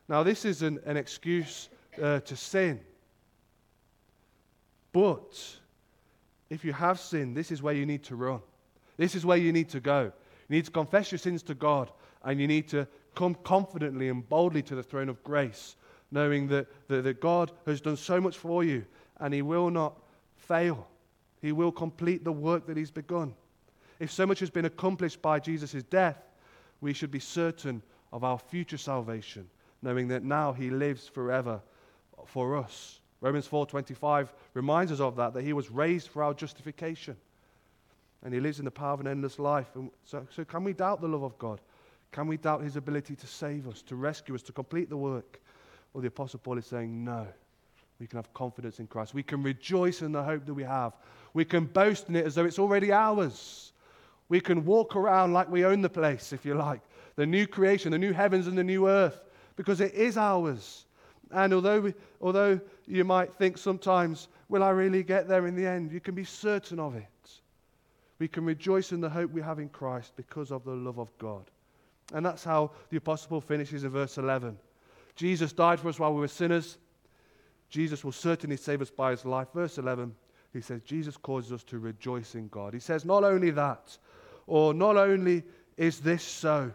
Now, 0.09 0.23
this 0.23 0.45
isn't 0.45 0.85
an 0.85 0.97
excuse 0.97 1.69
uh, 2.01 2.21
to 2.21 2.37
sin. 2.37 2.79
But 4.93 5.37
if 6.49 6.65
you 6.65 6.73
have 6.73 7.01
sinned, 7.01 7.37
this 7.37 7.51
is 7.51 7.61
where 7.61 7.75
you 7.75 7.87
need 7.87 8.05
to 8.05 8.15
run. 8.15 8.39
This 8.97 9.17
is 9.17 9.27
where 9.27 9.37
you 9.37 9.53
need 9.53 9.69
to 9.71 9.81
go. 9.81 10.12
You 10.49 10.57
need 10.57 10.67
to 10.67 10.71
confess 10.71 11.11
your 11.11 11.19
sins 11.19 11.43
to 11.43 11.57
God, 11.57 11.91
and 12.23 12.41
you 12.41 12.47
need 12.47 12.69
to 12.69 12.87
come 13.17 13.35
confidently 13.43 14.09
and 14.09 14.29
boldly 14.29 14.63
to 14.63 14.77
the 14.77 14.83
throne 14.83 15.09
of 15.09 15.23
grace, 15.25 15.75
knowing 16.13 16.47
that, 16.49 16.69
that, 16.87 17.03
that 17.03 17.21
God 17.21 17.51
has 17.67 17.81
done 17.81 17.97
so 17.97 18.21
much 18.21 18.37
for 18.37 18.63
you, 18.63 18.85
and 19.19 19.35
He 19.35 19.43
will 19.43 19.71
not 19.71 19.99
fail. 20.37 20.87
He 21.43 21.51
will 21.51 21.73
complete 21.73 22.23
the 22.23 22.31
work 22.31 22.67
that 22.67 22.77
He's 22.77 22.93
begun. 22.93 23.35
If 23.99 24.13
so 24.13 24.25
much 24.27 24.39
has 24.39 24.51
been 24.51 24.67
accomplished 24.67 25.21
by 25.21 25.41
Jesus' 25.41 25.83
death, 25.83 26.23
we 26.81 26.93
should 26.93 27.11
be 27.11 27.19
certain 27.19 27.83
of 28.13 28.23
our 28.23 28.39
future 28.39 28.79
salvation, 28.79 29.51
knowing 29.83 30.07
that 30.09 30.23
now 30.23 30.53
He 30.53 30.71
lives 30.71 31.09
forever 31.09 31.61
for 32.27 32.57
us. 32.57 33.01
Romans 33.21 33.49
4:25 33.49 34.33
reminds 34.55 34.93
us 34.93 35.01
of 35.01 35.17
that 35.17 35.35
that 35.35 35.43
he 35.43 35.53
was 35.53 35.71
raised 35.71 36.09
for 36.09 36.23
our 36.23 36.35
justification 36.35 37.17
and 38.23 38.35
he 38.35 38.41
lives 38.41 38.59
in 38.59 38.65
the 38.65 38.71
power 38.71 38.93
of 38.93 39.01
an 39.01 39.07
endless 39.07 39.39
life. 39.39 39.75
And 39.75 39.91
so, 40.05 40.27
so 40.31 40.45
can 40.45 40.65
we 40.65 40.73
doubt 40.73 41.01
the 41.01 41.09
love 41.09 41.23
of 41.23 41.39
God? 41.39 41.61
Can 42.12 42.27
we 42.27 42.37
doubt 42.37 42.62
his 42.62 42.77
ability 42.77 43.16
to 43.16 43.27
save 43.27 43.69
us, 43.69 43.83
to 43.83 43.97
rescue 43.97 44.35
us, 44.35 44.42
to 44.42 44.53
complete 44.53 44.88
the 44.88 44.97
work? 44.97 45.40
Well, 45.92 46.03
the 46.03 46.09
Apostle 46.09 46.40
Paul 46.42 46.59
is 46.59 46.66
saying, 46.66 47.05
no. 47.05 47.27
We 47.99 48.07
can 48.07 48.19
have 48.19 48.33
confidence 48.35 48.79
in 48.79 48.87
Christ. 48.87 49.14
We 49.14 49.23
can 49.23 49.42
rejoice 49.42 50.03
in 50.03 50.12
the 50.12 50.23
hope 50.23 50.45
that 50.45 50.55
we 50.55 50.62
have. 50.62 50.92
We 51.33 51.45
can 51.45 51.64
boast 51.64 52.09
in 52.09 52.16
it 52.16 52.27
as 52.27 52.35
though 52.35 52.45
it's 52.45 52.59
already 52.59 52.92
ours. 52.92 53.73
We 54.29 54.40
can 54.40 54.64
walk 54.64 54.97
around 54.97 55.33
like 55.33 55.51
we 55.51 55.64
own 55.64 55.83
the 55.83 55.88
place, 55.88 56.33
if 56.33 56.45
you 56.45 56.55
like. 56.55 56.81
The 57.16 57.27
new 57.27 57.47
creation, 57.47 57.92
the 57.92 57.99
new 57.99 58.12
heavens 58.12 58.47
and 58.47 58.59
the 58.59 58.64
new 58.64 58.88
earth, 58.88 59.21
because 59.57 59.81
it 59.81 59.95
is 59.95 60.19
ours. 60.19 60.85
And 61.31 61.55
although, 61.55 61.81
we, 61.81 61.95
although 62.21 62.61
you 62.87 63.05
might 63.05 63.33
think 63.35 63.57
sometimes, 63.57 64.29
will 64.49 64.62
I 64.62 64.71
really 64.71 65.03
get 65.03 65.29
there 65.29 65.47
in 65.47 65.57
the 65.57 65.66
end? 65.66 65.92
You 65.92 66.01
can 66.01 66.14
be 66.14 66.25
certain 66.25 66.79
of 66.79 66.95
it. 66.95 67.07
We 68.19 68.29
can 68.29 68.45
rejoice 68.45 68.92
in 68.92 69.01
the 69.01 69.11
hope 69.11 69.31
we 69.31 69.42
have 69.42 69.59
in 69.59 69.69
Christ 69.69 70.12
because 70.16 70.51
of 70.51 70.64
the 70.64 70.73
love 70.73 70.99
of 70.99 71.16
God. 71.19 71.45
And 72.14 72.25
that's 72.25 72.45
how 72.45 72.71
the 72.90 72.99
Apostle 72.99 73.29
Paul 73.29 73.40
finishes 73.40 73.85
in 73.85 73.90
verse 73.90 74.19
11. 74.19 74.57
Jesus 75.16 75.53
died 75.53 75.81
for 75.81 75.88
us 75.88 75.99
while 75.99 76.14
we 76.14 76.21
were 76.21 76.29
sinners. 76.29 76.79
Jesus 77.69 78.05
will 78.05 78.12
certainly 78.12 78.57
save 78.57 78.81
us 78.81 78.90
by 78.90 79.11
his 79.11 79.25
life. 79.25 79.49
Verse 79.53 79.79
11, 79.79 80.14
he 80.53 80.61
says, 80.61 80.83
Jesus 80.83 81.16
causes 81.16 81.53
us 81.53 81.64
to 81.64 81.79
rejoice 81.79 82.35
in 82.35 82.49
God. 82.49 82.75
He 82.75 82.81
says, 82.81 83.05
not 83.05 83.25
only 83.25 83.51
that, 83.51 83.97
or 84.47 84.73
not 84.73 84.97
only 84.97 85.42
is 85.77 86.01
this 86.01 86.23
so, 86.23 86.71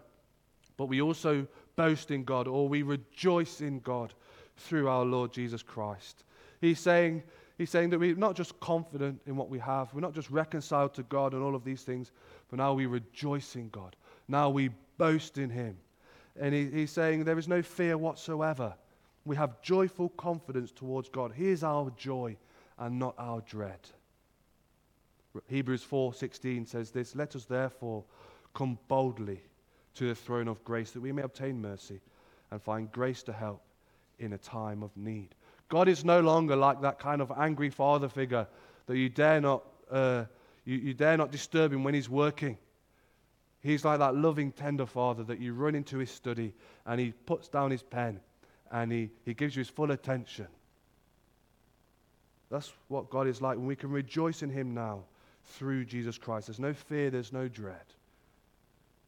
but 0.76 0.88
we 0.88 1.02
also 1.02 1.48
boast 1.76 2.12
in 2.12 2.24
God, 2.24 2.48
or 2.48 2.68
we 2.68 2.82
rejoice 2.82 3.62
in 3.62 3.80
God 3.80 4.14
through 4.58 4.90
our 4.90 5.06
Lord 5.06 5.32
Jesus 5.32 5.64
Christ. 5.64 6.24
He's 6.60 6.80
saying, 6.80 7.24
He's 7.58 7.70
saying 7.70 7.92
that 7.92 8.00
we're 8.00 8.16
not 8.16 8.36
just 8.36 8.60
confident 8.60 9.22
in 9.28 9.36
what 9.36 9.48
we 9.48 9.60
have, 9.60 9.94
we're 9.94 10.02
not 10.02 10.16
just 10.16 10.32
reconciled 10.32 10.96
to 10.96 11.04
God 11.04 11.34
and 11.34 11.44
all 11.44 11.54
of 11.54 11.64
these 11.64 11.84
things, 11.84 12.12
but 12.50 12.58
now 12.58 12.74
we 12.74 12.88
rejoice 12.88 13.56
in 13.56 13.70
God. 13.70 13.96
Now 14.28 14.50
we 14.50 14.72
boast 15.02 15.40
in 15.40 15.50
Him. 15.50 15.78
And 16.40 16.54
he, 16.54 16.68
he's 16.68 16.92
saying 16.92 17.24
there 17.24 17.40
is 17.40 17.48
no 17.48 17.64
fear 17.64 17.98
whatsoever. 17.98 18.76
We 19.26 19.36
have 19.36 19.60
joyful 19.64 20.10
confidence 20.10 20.72
towards 20.72 21.10
God. 21.10 21.34
He 21.36 21.48
is 21.48 21.64
our 21.64 21.90
joy 21.98 22.38
and 22.78 23.00
not 23.00 23.16
our 23.18 23.42
dread. 23.42 23.80
Hebrews 25.48 25.84
4:16 25.84 26.68
says 26.68 26.92
this, 26.92 27.16
"Let 27.16 27.36
us 27.36 27.46
therefore 27.46 28.04
come 28.54 28.78
boldly 28.88 29.42
to 29.96 30.08
the 30.08 30.14
throne 30.14 30.48
of 30.48 30.64
grace 30.64 30.92
that 30.92 31.02
we 31.02 31.12
may 31.12 31.24
obtain 31.24 31.60
mercy 31.60 32.00
and 32.52 32.62
find 32.62 32.92
grace 32.92 33.24
to 33.24 33.34
help 33.34 33.64
in 34.20 34.34
a 34.34 34.38
time 34.38 34.84
of 34.84 34.96
need." 34.96 35.34
God 35.68 35.88
is 35.88 36.06
no 36.06 36.20
longer 36.20 36.56
like 36.56 36.80
that 36.82 37.00
kind 37.00 37.24
of 37.24 37.32
angry 37.32 37.72
father 37.72 38.08
figure 38.08 38.48
that 38.86 38.98
you 38.98 39.10
dare 39.10 39.42
not, 39.42 39.64
uh, 39.90 40.26
you, 40.64 40.78
you 40.78 40.94
dare 40.94 41.18
not 41.18 41.32
disturb 41.32 41.74
him 41.74 41.84
when 41.84 41.96
he's 41.96 42.10
working. 42.10 42.60
He's 43.62 43.86
like 43.86 44.00
that 44.00 44.16
loving, 44.16 44.52
tender 44.52 44.86
father 44.86 45.24
that 45.24 45.40
you 45.40 45.54
run 45.54 45.76
into 45.76 45.98
his 46.00 46.10
study 46.10 46.54
and 46.86 47.00
he 47.00 47.12
puts 47.12 47.48
down 47.48 47.70
his 47.72 47.84
pen 47.84 48.20
and 48.72 48.92
he, 48.92 49.12
he 49.24 49.34
gives 49.34 49.56
you 49.56 49.60
his 49.60 49.70
full 49.70 49.92
attention. 49.92 50.48
That's 52.50 52.74
what 52.88 53.10
God 53.10 53.28
is 53.28 53.42
like 53.42 53.58
when 53.58 53.68
we 53.68 53.76
can 53.76 53.92
rejoice 53.92 54.42
in 54.42 54.50
him 54.50 54.74
now 54.74 55.04
through 55.44 55.86
Jesus 55.86 56.18
Christ. 56.18 56.48
There's 56.48 56.60
no 56.60 56.74
fear, 56.74 57.10
there's 57.10 57.32
no 57.32 57.48
dread. 57.48 57.86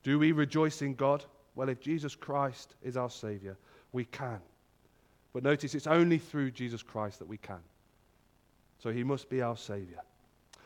Do 0.04 0.20
we 0.20 0.32
rejoice 0.32 0.82
in 0.82 0.96
God? 0.96 1.26
Well, 1.56 1.70
if 1.70 1.80
Jesus 1.80 2.16
Christ 2.16 2.76
is 2.84 2.96
our 2.96 3.10
Savior, 3.10 3.58
we 3.92 4.06
can. 4.06 4.40
But 5.34 5.44
notice 5.44 5.76
it's 5.76 5.88
only 5.88 6.20
through 6.20 6.52
Jesus 6.52 6.84
Christ 6.84 7.20
that 7.20 7.28
we 7.28 7.38
can. 7.38 7.62
So 8.80 8.92
he 8.92 9.04
must 9.04 9.30
be 9.30 9.42
our 9.42 9.58
Savior. 9.58 10.02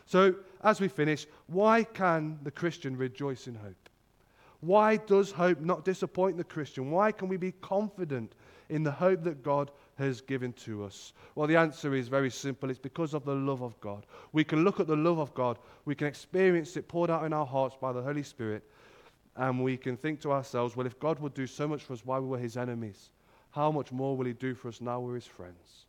So, 0.07 0.35
as 0.63 0.79
we 0.79 0.87
finish, 0.87 1.27
why 1.47 1.83
can 1.83 2.39
the 2.43 2.51
Christian 2.51 2.97
rejoice 2.97 3.47
in 3.47 3.55
hope? 3.55 3.89
Why 4.61 4.97
does 4.97 5.31
hope 5.31 5.59
not 5.59 5.85
disappoint 5.85 6.37
the 6.37 6.43
Christian? 6.43 6.89
Why 6.89 7.11
can 7.11 7.27
we 7.27 7.37
be 7.37 7.51
confident 7.51 8.33
in 8.69 8.83
the 8.83 8.91
hope 8.91 9.23
that 9.23 9.43
God 9.43 9.69
has 9.99 10.21
given 10.21 10.53
to 10.53 10.85
us? 10.85 11.13
Well, 11.35 11.47
the 11.47 11.57
answer 11.57 11.93
is 11.93 12.07
very 12.07 12.31
simple 12.31 12.69
it's 12.69 12.79
because 12.79 13.13
of 13.13 13.25
the 13.25 13.35
love 13.35 13.61
of 13.61 13.79
God. 13.81 14.05
We 14.31 14.43
can 14.43 14.63
look 14.63 14.79
at 14.79 14.87
the 14.87 14.95
love 14.95 15.19
of 15.19 15.33
God, 15.33 15.59
we 15.85 15.93
can 15.93 16.07
experience 16.07 16.77
it 16.77 16.87
poured 16.87 17.09
out 17.09 17.25
in 17.25 17.33
our 17.33 17.45
hearts 17.45 17.75
by 17.79 17.91
the 17.91 18.01
Holy 18.01 18.23
Spirit, 18.23 18.63
and 19.35 19.61
we 19.63 19.77
can 19.77 19.97
think 19.97 20.21
to 20.21 20.31
ourselves, 20.31 20.75
well, 20.75 20.87
if 20.87 20.99
God 20.99 21.19
would 21.19 21.33
do 21.33 21.45
so 21.45 21.67
much 21.67 21.83
for 21.83 21.93
us 21.93 22.05
while 22.05 22.21
we 22.21 22.27
were 22.27 22.39
his 22.39 22.57
enemies, 22.57 23.09
how 23.51 23.71
much 23.71 23.91
more 23.91 24.15
will 24.15 24.25
he 24.25 24.33
do 24.33 24.55
for 24.55 24.69
us 24.69 24.81
now 24.81 24.99
we're 24.99 25.15
his 25.15 25.27
friends? 25.27 25.85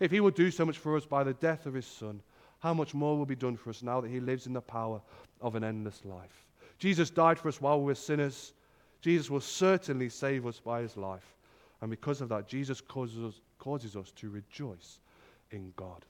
If 0.00 0.10
he 0.10 0.20
would 0.20 0.34
do 0.34 0.50
so 0.50 0.66
much 0.66 0.78
for 0.78 0.96
us 0.96 1.06
by 1.06 1.24
the 1.24 1.34
death 1.34 1.66
of 1.66 1.74
his 1.74 1.86
son, 1.86 2.20
how 2.60 2.72
much 2.72 2.94
more 2.94 3.18
will 3.18 3.26
be 3.26 3.34
done 3.36 3.56
for 3.56 3.70
us 3.70 3.82
now 3.82 4.00
that 4.00 4.10
he 4.10 4.20
lives 4.20 4.46
in 4.46 4.52
the 4.52 4.60
power 4.60 5.00
of 5.40 5.54
an 5.54 5.64
endless 5.64 6.02
life? 6.04 6.46
Jesus 6.78 7.10
died 7.10 7.38
for 7.38 7.48
us 7.48 7.60
while 7.60 7.78
we 7.78 7.86
were 7.86 7.94
sinners. 7.94 8.52
Jesus 9.00 9.28
will 9.28 9.40
certainly 9.40 10.08
save 10.08 10.46
us 10.46 10.60
by 10.60 10.82
his 10.82 10.96
life. 10.96 11.34
And 11.80 11.90
because 11.90 12.20
of 12.20 12.28
that, 12.28 12.46
Jesus 12.46 12.80
causes 12.80 13.24
us, 13.24 13.40
causes 13.58 13.96
us 13.96 14.10
to 14.12 14.30
rejoice 14.30 14.98
in 15.50 15.72
God. 15.76 16.04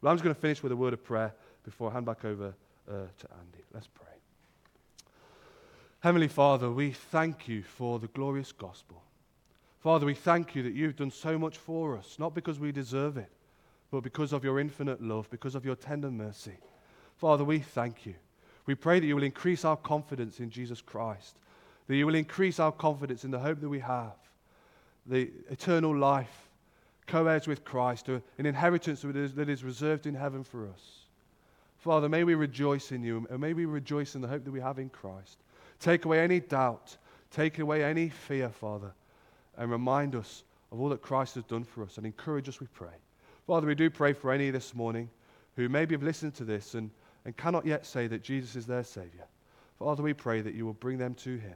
Well, 0.00 0.10
I'm 0.10 0.16
just 0.16 0.24
going 0.24 0.34
to 0.34 0.40
finish 0.40 0.62
with 0.62 0.72
a 0.72 0.76
word 0.76 0.92
of 0.92 1.02
prayer 1.02 1.32
before 1.64 1.90
I 1.90 1.94
hand 1.94 2.06
back 2.06 2.24
over 2.24 2.54
uh, 2.88 2.92
to 2.92 3.28
Andy. 3.40 3.64
Let's 3.72 3.88
pray. 3.88 4.06
Heavenly 6.00 6.28
Father, 6.28 6.70
we 6.70 6.92
thank 6.92 7.48
you 7.48 7.62
for 7.62 7.98
the 7.98 8.08
glorious 8.08 8.52
gospel. 8.52 9.02
Father, 9.80 10.06
we 10.06 10.14
thank 10.14 10.54
you 10.54 10.62
that 10.62 10.74
you've 10.74 10.96
done 10.96 11.10
so 11.10 11.38
much 11.38 11.58
for 11.58 11.96
us, 11.96 12.16
not 12.18 12.34
because 12.34 12.58
we 12.58 12.72
deserve 12.72 13.16
it, 13.16 13.30
but 13.90 14.02
because 14.02 14.32
of 14.32 14.44
your 14.44 14.60
infinite 14.60 15.02
love, 15.02 15.30
because 15.30 15.54
of 15.54 15.64
your 15.64 15.76
tender 15.76 16.10
mercy. 16.10 16.56
Father, 17.16 17.44
we 17.44 17.60
thank 17.60 18.04
you. 18.04 18.14
We 18.66 18.74
pray 18.74 19.00
that 19.00 19.06
you 19.06 19.14
will 19.14 19.22
increase 19.22 19.64
our 19.64 19.76
confidence 19.76 20.40
in 20.40 20.50
Jesus 20.50 20.80
Christ, 20.80 21.36
that 21.86 21.96
you 21.96 22.06
will 22.06 22.16
increase 22.16 22.58
our 22.58 22.72
confidence 22.72 23.24
in 23.24 23.30
the 23.30 23.38
hope 23.38 23.60
that 23.60 23.68
we 23.68 23.78
have, 23.80 24.16
the 25.06 25.30
eternal 25.50 25.96
life, 25.96 26.48
co 27.06 27.26
heirs 27.26 27.46
with 27.46 27.64
Christ, 27.64 28.08
uh, 28.08 28.20
an 28.38 28.46
inheritance 28.46 29.02
that 29.02 29.48
is 29.48 29.62
reserved 29.62 30.06
in 30.06 30.14
heaven 30.14 30.42
for 30.42 30.68
us. 30.68 31.06
Father, 31.78 32.08
may 32.08 32.24
we 32.24 32.34
rejoice 32.34 32.90
in 32.90 33.04
you, 33.04 33.26
and 33.30 33.40
may 33.40 33.52
we 33.52 33.64
rejoice 33.64 34.16
in 34.16 34.20
the 34.20 34.28
hope 34.28 34.44
that 34.44 34.50
we 34.50 34.60
have 34.60 34.80
in 34.80 34.88
Christ. 34.88 35.38
Take 35.78 36.04
away 36.04 36.20
any 36.20 36.40
doubt, 36.40 36.96
take 37.30 37.60
away 37.60 37.84
any 37.84 38.08
fear, 38.08 38.48
Father, 38.48 38.92
and 39.56 39.70
remind 39.70 40.16
us 40.16 40.42
of 40.72 40.80
all 40.80 40.88
that 40.88 41.02
Christ 41.02 41.36
has 41.36 41.44
done 41.44 41.62
for 41.62 41.84
us, 41.84 41.96
and 41.96 42.04
encourage 42.04 42.48
us, 42.48 42.60
we 42.60 42.66
pray. 42.74 42.88
Father, 43.46 43.66
we 43.66 43.74
do 43.74 43.90
pray 43.90 44.12
for 44.12 44.32
any 44.32 44.50
this 44.50 44.74
morning 44.74 45.08
who 45.54 45.68
maybe 45.68 45.94
have 45.94 46.02
listened 46.02 46.34
to 46.34 46.44
this 46.44 46.74
and, 46.74 46.90
and 47.24 47.36
cannot 47.36 47.64
yet 47.64 47.86
say 47.86 48.06
that 48.08 48.22
Jesus 48.22 48.56
is 48.56 48.66
their 48.66 48.82
Savior. 48.82 49.24
Father, 49.78 50.02
we 50.02 50.14
pray 50.14 50.40
that 50.40 50.54
you 50.54 50.66
will 50.66 50.74
bring 50.74 50.98
them 50.98 51.14
to 51.14 51.36
Him 51.36 51.54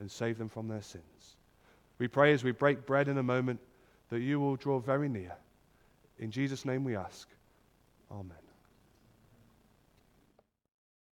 and 0.00 0.10
save 0.10 0.38
them 0.38 0.48
from 0.48 0.68
their 0.68 0.82
sins. 0.82 1.36
We 1.98 2.08
pray 2.08 2.32
as 2.32 2.44
we 2.44 2.52
break 2.52 2.86
bread 2.86 3.08
in 3.08 3.18
a 3.18 3.22
moment 3.22 3.60
that 4.10 4.20
you 4.20 4.40
will 4.40 4.56
draw 4.56 4.78
very 4.78 5.08
near. 5.08 5.34
In 6.18 6.30
Jesus' 6.30 6.64
name 6.64 6.84
we 6.84 6.96
ask. 6.96 7.28
Amen. 8.10 8.47